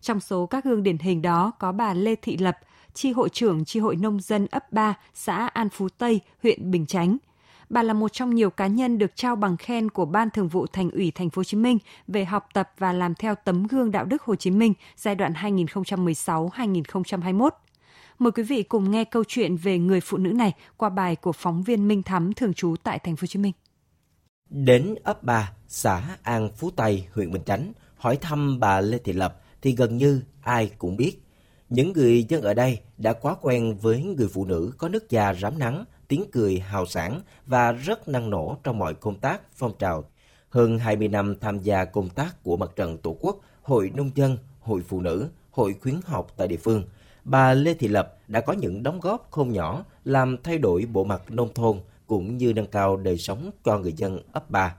Trong 0.00 0.20
số 0.20 0.46
các 0.46 0.64
gương 0.64 0.82
điển 0.82 0.98
hình 0.98 1.22
đó 1.22 1.52
có 1.58 1.72
bà 1.72 1.94
Lê 1.94 2.14
Thị 2.14 2.36
Lập, 2.36 2.58
chi 2.94 3.12
hội 3.12 3.28
trưởng 3.28 3.64
chi 3.64 3.80
hội 3.80 3.96
nông 3.96 4.20
dân 4.20 4.46
ấp 4.50 4.72
3, 4.72 4.94
xã 5.14 5.46
An 5.46 5.68
Phú 5.68 5.88
Tây, 5.88 6.20
huyện 6.42 6.70
Bình 6.70 6.86
Chánh– 6.86 7.16
Bà 7.74 7.82
là 7.82 7.94
một 7.94 8.12
trong 8.12 8.34
nhiều 8.34 8.50
cá 8.50 8.66
nhân 8.66 8.98
được 8.98 9.16
trao 9.16 9.36
bằng 9.36 9.56
khen 9.56 9.90
của 9.90 10.04
Ban 10.04 10.30
Thường 10.30 10.48
vụ 10.48 10.66
Thành 10.66 10.90
ủy 10.90 11.12
Thành 11.14 11.30
phố 11.30 11.40
Hồ 11.40 11.44
Chí 11.44 11.56
Minh 11.56 11.78
về 12.08 12.24
học 12.24 12.48
tập 12.52 12.70
và 12.78 12.92
làm 12.92 13.14
theo 13.14 13.34
tấm 13.44 13.66
gương 13.66 13.90
đạo 13.90 14.04
đức 14.04 14.22
Hồ 14.22 14.36
Chí 14.36 14.50
Minh 14.50 14.74
giai 14.96 15.14
đoạn 15.14 15.32
2016-2021. 15.32 17.50
Mời 18.18 18.32
quý 18.32 18.42
vị 18.42 18.62
cùng 18.62 18.90
nghe 18.90 19.04
câu 19.04 19.24
chuyện 19.28 19.56
về 19.56 19.78
người 19.78 20.00
phụ 20.00 20.16
nữ 20.16 20.32
này 20.32 20.52
qua 20.76 20.88
bài 20.88 21.16
của 21.16 21.32
phóng 21.32 21.62
viên 21.62 21.88
Minh 21.88 22.02
Thắm 22.02 22.32
thường 22.32 22.54
trú 22.54 22.74
tại 22.82 22.98
Thành 22.98 23.16
phố 23.16 23.22
Hồ 23.22 23.26
Chí 23.26 23.38
Minh. 23.38 23.52
Đến 24.50 24.94
ấp 25.04 25.22
3, 25.22 25.52
xã 25.68 26.02
An 26.22 26.48
Phú 26.56 26.70
Tây, 26.70 27.06
huyện 27.14 27.32
Bình 27.32 27.42
Chánh, 27.46 27.72
hỏi 27.96 28.16
thăm 28.16 28.60
bà 28.60 28.80
Lê 28.80 28.98
Thị 28.98 29.12
Lập 29.12 29.40
thì 29.62 29.74
gần 29.74 29.96
như 29.96 30.22
ai 30.42 30.70
cũng 30.78 30.96
biết. 30.96 31.12
Những 31.68 31.92
người 31.92 32.24
dân 32.28 32.42
ở 32.42 32.54
đây 32.54 32.78
đã 32.98 33.12
quá 33.12 33.34
quen 33.40 33.76
với 33.82 34.02
người 34.02 34.28
phụ 34.28 34.44
nữ 34.44 34.72
có 34.78 34.88
nước 34.88 35.10
da 35.10 35.34
rám 35.34 35.58
nắng, 35.58 35.84
tiếng 36.08 36.24
cười 36.32 36.58
hào 36.58 36.86
sảng 36.86 37.20
và 37.46 37.72
rất 37.72 38.08
năng 38.08 38.30
nổ 38.30 38.56
trong 38.64 38.78
mọi 38.78 38.94
công 38.94 39.14
tác 39.14 39.40
phong 39.54 39.72
trào. 39.78 40.04
Hơn 40.48 40.78
20 40.78 41.08
năm 41.08 41.34
tham 41.40 41.58
gia 41.58 41.84
công 41.84 42.08
tác 42.08 42.42
của 42.42 42.56
Mặt 42.56 42.70
trận 42.76 42.98
Tổ 42.98 43.16
quốc, 43.20 43.40
Hội 43.62 43.90
Nông 43.94 44.10
dân, 44.14 44.38
Hội 44.60 44.82
Phụ 44.88 45.00
nữ, 45.00 45.28
Hội 45.50 45.74
khuyến 45.82 45.94
học 46.04 46.32
tại 46.36 46.48
địa 46.48 46.56
phương, 46.56 46.84
bà 47.24 47.54
Lê 47.54 47.74
Thị 47.74 47.88
Lập 47.88 48.18
đã 48.28 48.40
có 48.40 48.52
những 48.52 48.82
đóng 48.82 49.00
góp 49.00 49.28
không 49.30 49.52
nhỏ 49.52 49.84
làm 50.04 50.36
thay 50.42 50.58
đổi 50.58 50.86
bộ 50.92 51.04
mặt 51.04 51.22
nông 51.28 51.54
thôn 51.54 51.80
cũng 52.06 52.36
như 52.36 52.52
nâng 52.52 52.66
cao 52.66 52.96
đời 52.96 53.18
sống 53.18 53.50
cho 53.64 53.78
người 53.78 53.92
dân 53.92 54.20
ấp 54.32 54.50
3. 54.50 54.76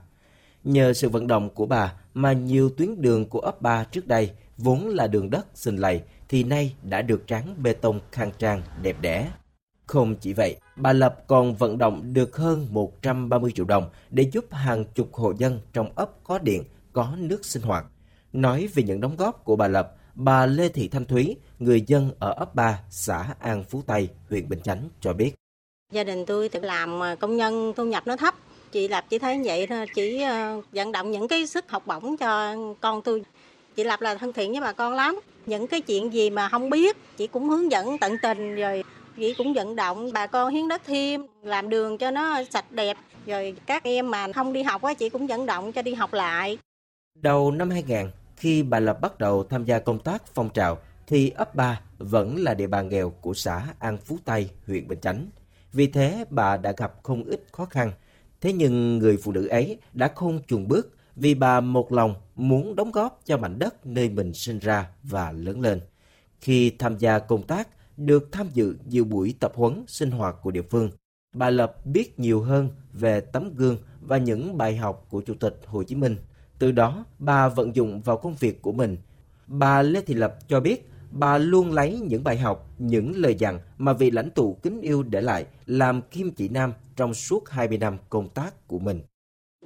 Nhờ 0.64 0.92
sự 0.92 1.08
vận 1.08 1.26
động 1.26 1.50
của 1.50 1.66
bà 1.66 1.94
mà 2.14 2.32
nhiều 2.32 2.70
tuyến 2.70 3.02
đường 3.02 3.28
của 3.28 3.40
ấp 3.40 3.62
3 3.62 3.84
trước 3.84 4.06
đây 4.06 4.30
vốn 4.58 4.88
là 4.88 5.06
đường 5.06 5.30
đất 5.30 5.46
xình 5.54 5.80
lầy 5.80 6.02
thì 6.28 6.44
nay 6.44 6.74
đã 6.82 7.02
được 7.02 7.26
tráng 7.26 7.62
bê 7.62 7.72
tông 7.72 8.00
khang 8.12 8.30
trang 8.38 8.62
đẹp 8.82 9.00
đẽ. 9.00 9.30
Không 9.86 10.16
chỉ 10.20 10.32
vậy, 10.32 10.56
bà 10.76 10.92
Lập 10.92 11.24
còn 11.26 11.54
vận 11.54 11.78
động 11.78 12.12
được 12.12 12.36
hơn 12.36 12.66
130 12.70 13.52
triệu 13.54 13.64
đồng 13.64 13.90
để 14.10 14.30
giúp 14.32 14.44
hàng 14.50 14.84
chục 14.94 15.14
hộ 15.14 15.32
dân 15.38 15.60
trong 15.72 15.92
ấp 15.94 16.10
có 16.24 16.38
điện, 16.38 16.64
có 16.92 17.12
nước 17.18 17.44
sinh 17.44 17.62
hoạt. 17.62 17.84
Nói 18.32 18.68
về 18.74 18.82
những 18.82 19.00
đóng 19.00 19.16
góp 19.16 19.44
của 19.44 19.56
bà 19.56 19.68
Lập, 19.68 19.94
bà 20.14 20.46
Lê 20.46 20.68
Thị 20.68 20.88
Thanh 20.88 21.04
Thúy, 21.04 21.36
người 21.58 21.84
dân 21.86 22.10
ở 22.18 22.32
ấp 22.32 22.54
3, 22.54 22.80
xã 22.90 23.34
An 23.40 23.64
Phú 23.64 23.82
Tây, 23.86 24.08
huyện 24.30 24.48
Bình 24.48 24.60
Chánh 24.60 24.88
cho 25.00 25.12
biết. 25.12 25.32
Gia 25.92 26.04
đình 26.04 26.26
tôi 26.26 26.48
thì 26.48 26.60
làm 26.62 27.02
à, 27.02 27.14
công 27.14 27.36
nhân 27.36 27.72
thu 27.76 27.84
nhập 27.84 28.06
nó 28.06 28.16
thấp. 28.16 28.34
Chị 28.72 28.88
Lập 28.88 29.04
chỉ 29.08 29.18
thấy 29.18 29.40
vậy 29.44 29.66
thôi, 29.66 29.86
chỉ 29.94 30.22
à, 30.22 30.56
vận 30.72 30.92
động 30.92 31.10
những 31.10 31.28
cái 31.28 31.46
sức 31.46 31.70
học 31.70 31.86
bổng 31.86 32.16
cho 32.16 32.56
con 32.80 33.02
tôi. 33.02 33.22
Chị 33.76 33.84
Lập 33.84 34.00
là 34.00 34.14
thân 34.14 34.32
thiện 34.32 34.52
với 34.52 34.60
bà 34.60 34.72
con 34.72 34.94
lắm. 34.94 35.20
Những 35.46 35.66
cái 35.66 35.80
chuyện 35.80 36.12
gì 36.12 36.30
mà 36.30 36.48
không 36.48 36.70
biết, 36.70 36.96
chị 37.16 37.26
cũng 37.26 37.48
hướng 37.48 37.70
dẫn 37.70 37.98
tận 37.98 38.16
tình 38.22 38.54
rồi 38.54 38.84
chị 39.16 39.34
cũng 39.38 39.54
vận 39.54 39.76
động 39.76 40.10
bà 40.12 40.26
con 40.26 40.52
hiến 40.52 40.68
đất 40.68 40.82
thêm, 40.86 41.26
làm 41.42 41.68
đường 41.68 41.98
cho 41.98 42.10
nó 42.10 42.42
sạch 42.50 42.72
đẹp. 42.72 42.96
Rồi 43.26 43.54
các 43.66 43.84
em 43.84 44.10
mà 44.10 44.32
không 44.32 44.52
đi 44.52 44.62
học 44.62 44.82
á, 44.82 44.94
chị 44.94 45.08
cũng 45.08 45.26
vận 45.26 45.46
động 45.46 45.72
cho 45.72 45.82
đi 45.82 45.94
học 45.94 46.12
lại. 46.12 46.58
Đầu 47.14 47.50
năm 47.50 47.70
2000, 47.70 48.10
khi 48.36 48.62
bà 48.62 48.80
Lập 48.80 49.00
bắt 49.00 49.18
đầu 49.18 49.44
tham 49.44 49.64
gia 49.64 49.78
công 49.78 49.98
tác 49.98 50.22
phong 50.34 50.50
trào, 50.50 50.78
thì 51.06 51.30
ấp 51.30 51.54
3 51.54 51.80
vẫn 51.98 52.36
là 52.36 52.54
địa 52.54 52.66
bàn 52.66 52.88
nghèo 52.88 53.10
của 53.10 53.34
xã 53.34 53.66
An 53.78 53.98
Phú 53.98 54.18
Tây, 54.24 54.50
huyện 54.66 54.88
Bình 54.88 55.00
Chánh. 55.00 55.26
Vì 55.72 55.86
thế 55.86 56.24
bà 56.30 56.56
đã 56.56 56.72
gặp 56.76 56.92
không 57.02 57.24
ít 57.24 57.44
khó 57.52 57.64
khăn. 57.64 57.92
Thế 58.40 58.52
nhưng 58.52 58.98
người 58.98 59.16
phụ 59.16 59.32
nữ 59.32 59.46
ấy 59.46 59.78
đã 59.92 60.08
không 60.14 60.40
chùn 60.46 60.68
bước 60.68 60.96
vì 61.16 61.34
bà 61.34 61.60
một 61.60 61.92
lòng 61.92 62.14
muốn 62.34 62.76
đóng 62.76 62.92
góp 62.92 63.20
cho 63.24 63.36
mảnh 63.36 63.58
đất 63.58 63.86
nơi 63.86 64.08
mình 64.08 64.34
sinh 64.34 64.58
ra 64.58 64.86
và 65.02 65.32
lớn 65.32 65.60
lên. 65.60 65.80
Khi 66.40 66.70
tham 66.70 66.98
gia 66.98 67.18
công 67.18 67.42
tác, 67.42 67.68
được 67.96 68.32
tham 68.32 68.48
dự 68.54 68.76
nhiều 68.88 69.04
buổi 69.04 69.34
tập 69.40 69.52
huấn 69.54 69.84
sinh 69.86 70.10
hoạt 70.10 70.36
của 70.42 70.50
địa 70.50 70.62
phương, 70.62 70.90
bà 71.34 71.50
Lập 71.50 71.86
biết 71.86 72.18
nhiều 72.18 72.40
hơn 72.40 72.70
về 72.92 73.20
tấm 73.20 73.54
gương 73.54 73.78
và 74.00 74.18
những 74.18 74.58
bài 74.58 74.76
học 74.76 75.06
của 75.10 75.20
Chủ 75.20 75.34
tịch 75.34 75.60
Hồ 75.66 75.82
Chí 75.82 75.94
Minh. 75.94 76.16
Từ 76.58 76.72
đó, 76.72 77.04
bà 77.18 77.48
vận 77.48 77.76
dụng 77.76 78.00
vào 78.00 78.16
công 78.16 78.34
việc 78.34 78.62
của 78.62 78.72
mình. 78.72 78.96
Bà 79.46 79.82
Lê 79.82 80.00
Thị 80.00 80.14
Lập 80.14 80.38
cho 80.48 80.60
biết 80.60 80.88
bà 81.10 81.38
luôn 81.38 81.72
lấy 81.72 82.00
những 82.00 82.24
bài 82.24 82.38
học, 82.38 82.70
những 82.78 83.12
lời 83.16 83.34
dặn 83.38 83.60
mà 83.78 83.92
vị 83.92 84.10
lãnh 84.10 84.30
tụ 84.30 84.56
kính 84.62 84.80
yêu 84.80 85.02
để 85.02 85.20
lại 85.20 85.46
làm 85.66 86.02
kim 86.02 86.30
chỉ 86.30 86.48
nam 86.48 86.72
trong 86.96 87.14
suốt 87.14 87.48
20 87.48 87.78
năm 87.78 87.96
công 88.08 88.28
tác 88.28 88.68
của 88.68 88.78
mình. 88.78 89.00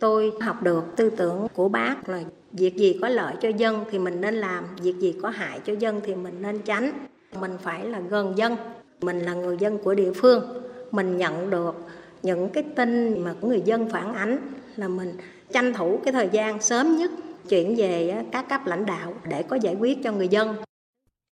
Tôi 0.00 0.32
học 0.40 0.62
được 0.62 0.84
tư 0.96 1.10
tưởng 1.10 1.46
của 1.54 1.68
bác 1.68 2.08
là 2.08 2.24
việc 2.52 2.76
gì 2.76 2.98
có 3.00 3.08
lợi 3.08 3.34
cho 3.40 3.48
dân 3.48 3.84
thì 3.90 3.98
mình 3.98 4.20
nên 4.20 4.34
làm, 4.34 4.64
việc 4.82 4.94
gì 4.98 5.14
có 5.22 5.28
hại 5.30 5.60
cho 5.66 5.74
dân 5.78 6.00
thì 6.04 6.14
mình 6.14 6.42
nên 6.42 6.58
tránh. 6.64 7.06
Mình 7.38 7.58
phải 7.62 7.84
là 7.84 8.00
gần 8.00 8.38
dân, 8.38 8.56
mình 9.00 9.18
là 9.18 9.34
người 9.34 9.56
dân 9.60 9.78
của 9.78 9.94
địa 9.94 10.12
phương, 10.12 10.62
mình 10.90 11.16
nhận 11.16 11.50
được 11.50 11.74
những 12.22 12.48
cái 12.48 12.64
tin 12.76 13.24
mà 13.24 13.34
của 13.40 13.48
người 13.48 13.62
dân 13.64 13.90
phản 13.90 14.14
ánh 14.14 14.38
là 14.76 14.88
mình 14.88 15.16
tranh 15.52 15.74
thủ 15.74 16.00
cái 16.04 16.12
thời 16.12 16.28
gian 16.32 16.62
sớm 16.62 16.96
nhất 16.96 17.10
chuyển 17.48 17.74
về 17.76 18.24
các 18.32 18.48
cấp 18.48 18.60
lãnh 18.66 18.86
đạo 18.86 19.14
để 19.28 19.42
có 19.42 19.56
giải 19.56 19.74
quyết 19.74 19.98
cho 20.04 20.12
người 20.12 20.28
dân. 20.28 20.56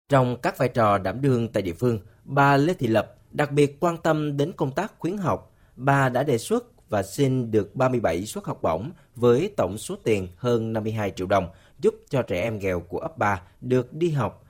Trong 0.09 0.37
các 0.41 0.57
vai 0.57 0.69
trò 0.69 0.97
đảm 0.97 1.21
đương 1.21 1.47
tại 1.47 1.63
địa 1.63 1.73
phương, 1.73 1.99
bà 2.23 2.57
Lê 2.57 2.73
Thị 2.73 2.87
Lập 2.87 3.15
đặc 3.31 3.51
biệt 3.51 3.77
quan 3.79 3.97
tâm 3.97 4.37
đến 4.37 4.51
công 4.51 4.71
tác 4.71 4.93
khuyến 4.99 5.17
học. 5.17 5.53
Bà 5.75 6.09
đã 6.09 6.23
đề 6.23 6.37
xuất 6.37 6.89
và 6.89 7.03
xin 7.03 7.51
được 7.51 7.75
37 7.75 8.25
suất 8.25 8.45
học 8.45 8.61
bổng 8.61 8.91
với 9.15 9.53
tổng 9.57 9.77
số 9.77 9.95
tiền 10.03 10.27
hơn 10.37 10.73
52 10.73 11.11
triệu 11.11 11.27
đồng 11.27 11.47
giúp 11.79 11.95
cho 12.09 12.21
trẻ 12.21 12.41
em 12.41 12.59
nghèo 12.59 12.79
của 12.79 12.99
ấp 12.99 13.17
bà 13.17 13.41
được 13.61 13.93
đi 13.93 14.09
học. 14.09 14.45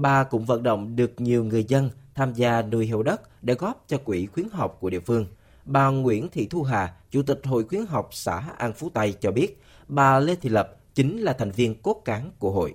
Bà 0.00 0.24
cũng 0.24 0.44
vận 0.44 0.62
động 0.62 0.96
được 0.96 1.20
nhiều 1.20 1.44
người 1.44 1.64
dân 1.64 1.90
tham 2.14 2.32
gia 2.32 2.62
nuôi 2.62 2.86
heo 2.86 3.02
đất 3.02 3.20
để 3.42 3.54
góp 3.54 3.84
cho 3.88 3.98
quỹ 4.04 4.26
khuyến 4.26 4.46
học 4.52 4.76
của 4.80 4.90
địa 4.90 5.00
phương. 5.00 5.26
Bà 5.64 5.88
Nguyễn 5.88 6.28
Thị 6.28 6.46
Thu 6.50 6.62
Hà, 6.62 6.92
Chủ 7.10 7.22
tịch 7.22 7.40
Hội 7.44 7.64
khuyến 7.64 7.86
học 7.86 8.08
xã 8.12 8.42
An 8.58 8.72
Phú 8.72 8.90
Tây 8.94 9.14
cho 9.20 9.30
biết, 9.30 9.62
bà 9.88 10.18
Lê 10.18 10.34
Thị 10.34 10.48
Lập 10.48 10.76
chính 10.94 11.18
là 11.18 11.32
thành 11.32 11.50
viên 11.50 11.82
cốt 11.82 12.02
cán 12.04 12.30
của 12.38 12.50
hội. 12.50 12.74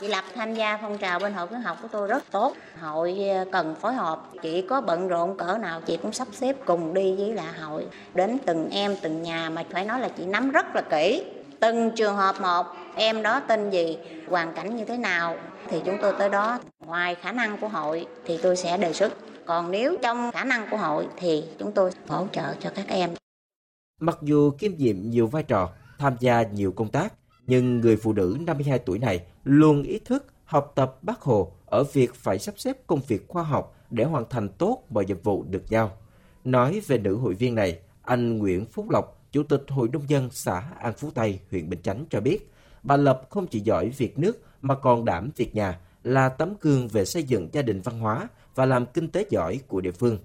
Chị 0.00 0.08
Lập 0.08 0.24
tham 0.34 0.54
gia 0.54 0.78
phong 0.82 0.98
trào 0.98 1.18
bên 1.18 1.32
hội 1.32 1.46
khuyến 1.46 1.60
học 1.60 1.78
của 1.82 1.88
tôi 1.92 2.08
rất 2.08 2.24
tốt. 2.30 2.54
Hội 2.80 3.28
ờ, 3.28 3.44
cần 3.52 3.74
phối 3.74 3.94
hợp, 3.94 4.22
chị 4.42 4.62
có 4.62 4.80
bận 4.80 5.08
rộn 5.08 5.36
cỡ 5.38 5.58
nào 5.58 5.80
chị 5.80 5.98
cũng 6.02 6.12
sắp 6.12 6.28
xếp 6.32 6.56
cùng 6.66 6.94
đi 6.94 7.16
với 7.16 7.34
là 7.34 7.52
hội. 7.52 7.86
Đến 8.14 8.38
từng 8.46 8.70
em, 8.70 8.96
từng 9.02 9.22
nhà 9.22 9.50
mà 9.50 9.64
phải 9.70 9.84
nói 9.84 10.00
là 10.00 10.08
chị 10.08 10.26
nắm 10.26 10.50
rất 10.50 10.66
là 10.74 10.82
kỹ. 10.82 11.24
Từng 11.60 11.90
trường 11.96 12.16
hợp 12.16 12.40
một, 12.40 12.66
em 12.94 13.22
đó 13.22 13.40
tên 13.40 13.70
gì, 13.70 13.98
hoàn 14.28 14.52
cảnh 14.52 14.76
như 14.76 14.84
thế 14.84 14.96
nào 14.96 15.36
thì 15.70 15.80
chúng 15.84 15.96
tôi 16.02 16.12
tới 16.18 16.28
đó. 16.28 16.60
Ngoài 16.86 17.14
khả 17.14 17.32
năng 17.32 17.60
của 17.60 17.68
hội 17.68 18.06
thì 18.26 18.38
tôi 18.42 18.56
sẽ 18.56 18.76
đề 18.76 18.92
xuất. 18.92 19.12
Còn 19.46 19.70
nếu 19.70 19.96
trong 20.02 20.30
khả 20.32 20.44
năng 20.44 20.66
của 20.70 20.76
hội 20.76 21.06
thì 21.16 21.44
chúng 21.58 21.72
tôi 21.72 21.90
hỗ 22.08 22.26
trợ 22.32 22.54
cho 22.60 22.70
các 22.74 22.88
em. 22.88 23.10
Mặc 24.00 24.18
dù 24.22 24.50
kiêm 24.50 24.72
nhiệm 24.76 25.10
nhiều 25.10 25.26
vai 25.26 25.42
trò, 25.42 25.70
tham 25.98 26.16
gia 26.20 26.42
nhiều 26.42 26.72
công 26.72 26.88
tác, 26.88 27.14
nhưng 27.46 27.80
người 27.80 27.96
phụ 27.96 28.12
nữ 28.12 28.36
52 28.46 28.78
tuổi 28.78 28.98
này 28.98 29.20
luôn 29.44 29.82
ý 29.82 29.98
thức 29.98 30.26
học 30.44 30.72
tập 30.74 30.98
bác 31.02 31.20
Hồ 31.20 31.52
ở 31.66 31.84
việc 31.84 32.14
phải 32.14 32.38
sắp 32.38 32.54
xếp 32.58 32.86
công 32.86 33.00
việc 33.08 33.28
khoa 33.28 33.42
học 33.42 33.76
để 33.90 34.04
hoàn 34.04 34.24
thành 34.30 34.48
tốt 34.48 34.82
mọi 34.88 35.04
nhiệm 35.04 35.20
vụ 35.22 35.44
được 35.50 35.62
giao. 35.68 35.90
Nói 36.44 36.80
về 36.86 36.98
nữ 36.98 37.16
hội 37.16 37.34
viên 37.34 37.54
này, 37.54 37.78
anh 38.02 38.38
Nguyễn 38.38 38.66
Phúc 38.66 38.90
Lộc, 38.90 39.22
Chủ 39.32 39.42
tịch 39.42 39.64
Hội 39.68 39.88
Nông 39.92 40.08
dân 40.08 40.28
xã 40.32 40.62
An 40.78 40.92
Phú 40.92 41.10
Tây, 41.14 41.40
huyện 41.50 41.70
Bình 41.70 41.82
Chánh 41.82 42.04
cho 42.10 42.20
biết, 42.20 42.50
bà 42.82 42.96
Lập 42.96 43.22
không 43.30 43.46
chỉ 43.46 43.60
giỏi 43.60 43.88
việc 43.88 44.18
nước 44.18 44.38
mà 44.62 44.74
còn 44.74 45.04
đảm 45.04 45.30
việc 45.36 45.54
nhà, 45.54 45.78
là 46.04 46.28
tấm 46.28 46.54
gương 46.60 46.88
về 46.88 47.04
xây 47.04 47.22
dựng 47.22 47.48
gia 47.52 47.62
đình 47.62 47.80
văn 47.80 47.98
hóa 47.98 48.28
và 48.54 48.66
làm 48.66 48.86
kinh 48.86 49.08
tế 49.08 49.24
giỏi 49.30 49.60
của 49.68 49.80
địa 49.80 49.92
phương. 49.92 50.18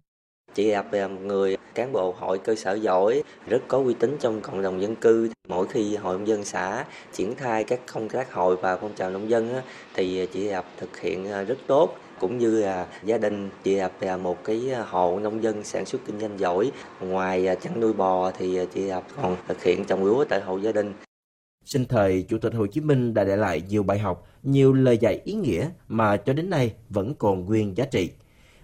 Chị 0.54 0.72
Lập 0.72 0.86
là 0.92 1.08
một 1.08 1.22
người 1.22 1.58
cán 1.76 1.92
bộ 1.92 2.16
hội 2.20 2.38
cơ 2.38 2.56
sở 2.56 2.74
giỏi, 2.74 3.24
rất 3.48 3.62
có 3.68 3.78
uy 3.78 3.94
tín 3.94 4.18
trong 4.20 4.42
cộng 4.42 4.62
đồng 4.62 4.82
dân 4.82 4.96
cư. 4.96 5.30
Mỗi 5.48 5.68
khi 5.68 5.96
hội 5.96 6.18
nông 6.18 6.28
dân 6.28 6.44
xã 6.44 6.86
triển 7.14 7.36
khai 7.36 7.64
các 7.64 7.80
công 7.94 8.10
tác 8.10 8.34
hội 8.34 8.56
và 8.56 8.78
phong 8.78 8.94
trào 8.96 9.10
nông 9.10 9.30
dân 9.30 9.62
thì 9.94 10.28
chị 10.34 10.50
Lập 10.50 10.66
thực 10.78 11.00
hiện 11.00 11.32
à, 11.32 11.44
rất 11.44 11.58
tốt 11.68 11.98
cũng 12.20 12.38
như 12.38 12.62
là 12.62 12.88
gia 13.04 13.18
đình 13.18 13.50
chị 13.64 13.76
Lập 13.76 13.92
là 14.00 14.18
một 14.18 14.44
cái 14.44 14.72
hộ 14.90 15.20
nông 15.20 15.44
dân 15.44 15.64
sản 15.64 15.86
xuất 15.86 16.02
kinh 16.08 16.20
doanh 16.20 16.40
giỏi. 16.40 16.72
Ngoài 17.00 17.48
à, 17.48 17.56
chăn 17.56 17.80
nuôi 17.80 17.94
bò 17.94 18.32
thì 18.38 18.58
à, 18.58 18.64
chị 18.74 18.82
Lập 18.82 19.04
còn 19.22 19.36
thực 19.48 19.64
hiện 19.64 19.86
trồng 19.86 20.06
lúa 20.06 20.26
tại 20.30 20.42
hộ 20.42 20.58
gia 20.58 20.72
đình. 20.72 20.94
Sinh 21.66 21.86
thời, 21.86 22.24
Chủ 22.24 22.38
tịch 22.38 22.54
Hồ 22.54 22.68
Chí 22.68 22.82
Minh 22.82 23.14
đã 23.14 23.24
để 23.24 23.36
lại 23.36 23.62
nhiều 23.70 23.84
bài 23.84 24.00
học, 24.00 24.28
nhiều 24.44 24.74
lời 24.74 24.98
dạy 24.98 25.22
ý 25.24 25.34
nghĩa 25.34 25.70
mà 25.88 26.18
cho 26.18 26.34
đến 26.34 26.50
nay 26.50 26.74
vẫn 26.90 27.16
còn 27.16 27.46
nguyên 27.46 27.78
giá 27.78 27.86
trị. 27.86 28.10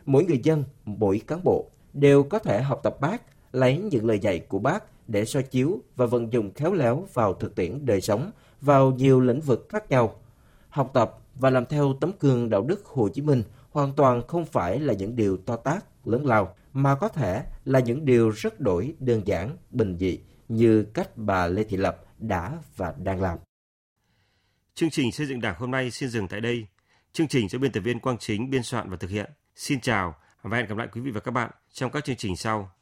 Mỗi 0.05 0.25
người 0.25 0.39
dân, 0.43 0.63
mỗi 0.85 1.21
cán 1.27 1.43
bộ 1.43 1.65
đều 1.93 2.23
có 2.23 2.39
thể 2.39 2.61
học 2.61 2.79
tập 2.83 2.97
bác, 3.01 3.21
lấy 3.53 3.77
những 3.77 4.05
lời 4.05 4.19
dạy 4.19 4.39
của 4.39 4.59
bác 4.59 4.83
để 5.07 5.25
soi 5.25 5.43
chiếu 5.43 5.79
và 5.95 6.05
vận 6.05 6.33
dụng 6.33 6.53
khéo 6.53 6.73
léo 6.73 7.07
vào 7.13 7.33
thực 7.33 7.55
tiễn 7.55 7.85
đời 7.85 8.01
sống, 8.01 8.31
vào 8.61 8.91
nhiều 8.91 9.21
lĩnh 9.21 9.41
vực 9.41 9.65
khác 9.69 9.89
nhau. 9.89 10.15
Học 10.69 10.91
tập 10.93 11.19
và 11.35 11.49
làm 11.49 11.65
theo 11.65 11.93
tấm 12.01 12.11
gương 12.19 12.49
đạo 12.49 12.61
đức 12.61 12.85
Hồ 12.85 13.09
Chí 13.09 13.21
Minh 13.21 13.43
hoàn 13.71 13.93
toàn 13.93 14.27
không 14.27 14.45
phải 14.45 14.79
là 14.79 14.93
những 14.93 15.15
điều 15.15 15.37
to 15.37 15.55
tát, 15.55 15.83
lớn 16.05 16.25
lao, 16.25 16.55
mà 16.73 16.95
có 16.95 17.07
thể 17.07 17.43
là 17.65 17.79
những 17.79 18.05
điều 18.05 18.29
rất 18.29 18.59
đổi 18.59 18.93
đơn 18.99 19.21
giản, 19.25 19.57
bình 19.71 19.97
dị 19.99 20.19
như 20.49 20.83
cách 20.83 21.17
bà 21.17 21.47
Lê 21.47 21.63
Thị 21.63 21.77
Lập 21.77 22.03
đã 22.21 22.51
và 22.75 22.93
đang 22.97 23.21
làm. 23.21 23.37
Chương 24.73 24.89
trình 24.89 25.11
xây 25.11 25.27
dựng 25.27 25.41
Đảng 25.41 25.55
hôm 25.57 25.71
nay 25.71 25.91
xin 25.91 26.09
dừng 26.09 26.27
tại 26.27 26.41
đây. 26.41 26.67
Chương 27.13 27.27
trình 27.27 27.49
do 27.49 27.59
biên 27.59 27.71
tập 27.71 27.79
viên 27.79 27.99
Quang 27.99 28.17
Chính 28.17 28.49
biên 28.49 28.63
soạn 28.63 28.89
và 28.89 28.97
thực 28.97 29.09
hiện. 29.09 29.31
Xin 29.55 29.81
chào 29.81 30.15
và 30.41 30.57
hẹn 30.57 30.67
gặp 30.67 30.77
lại 30.77 30.87
quý 30.91 31.01
vị 31.01 31.11
và 31.11 31.19
các 31.19 31.31
bạn 31.31 31.51
trong 31.71 31.91
các 31.91 32.05
chương 32.05 32.15
trình 32.15 32.35
sau. 32.35 32.71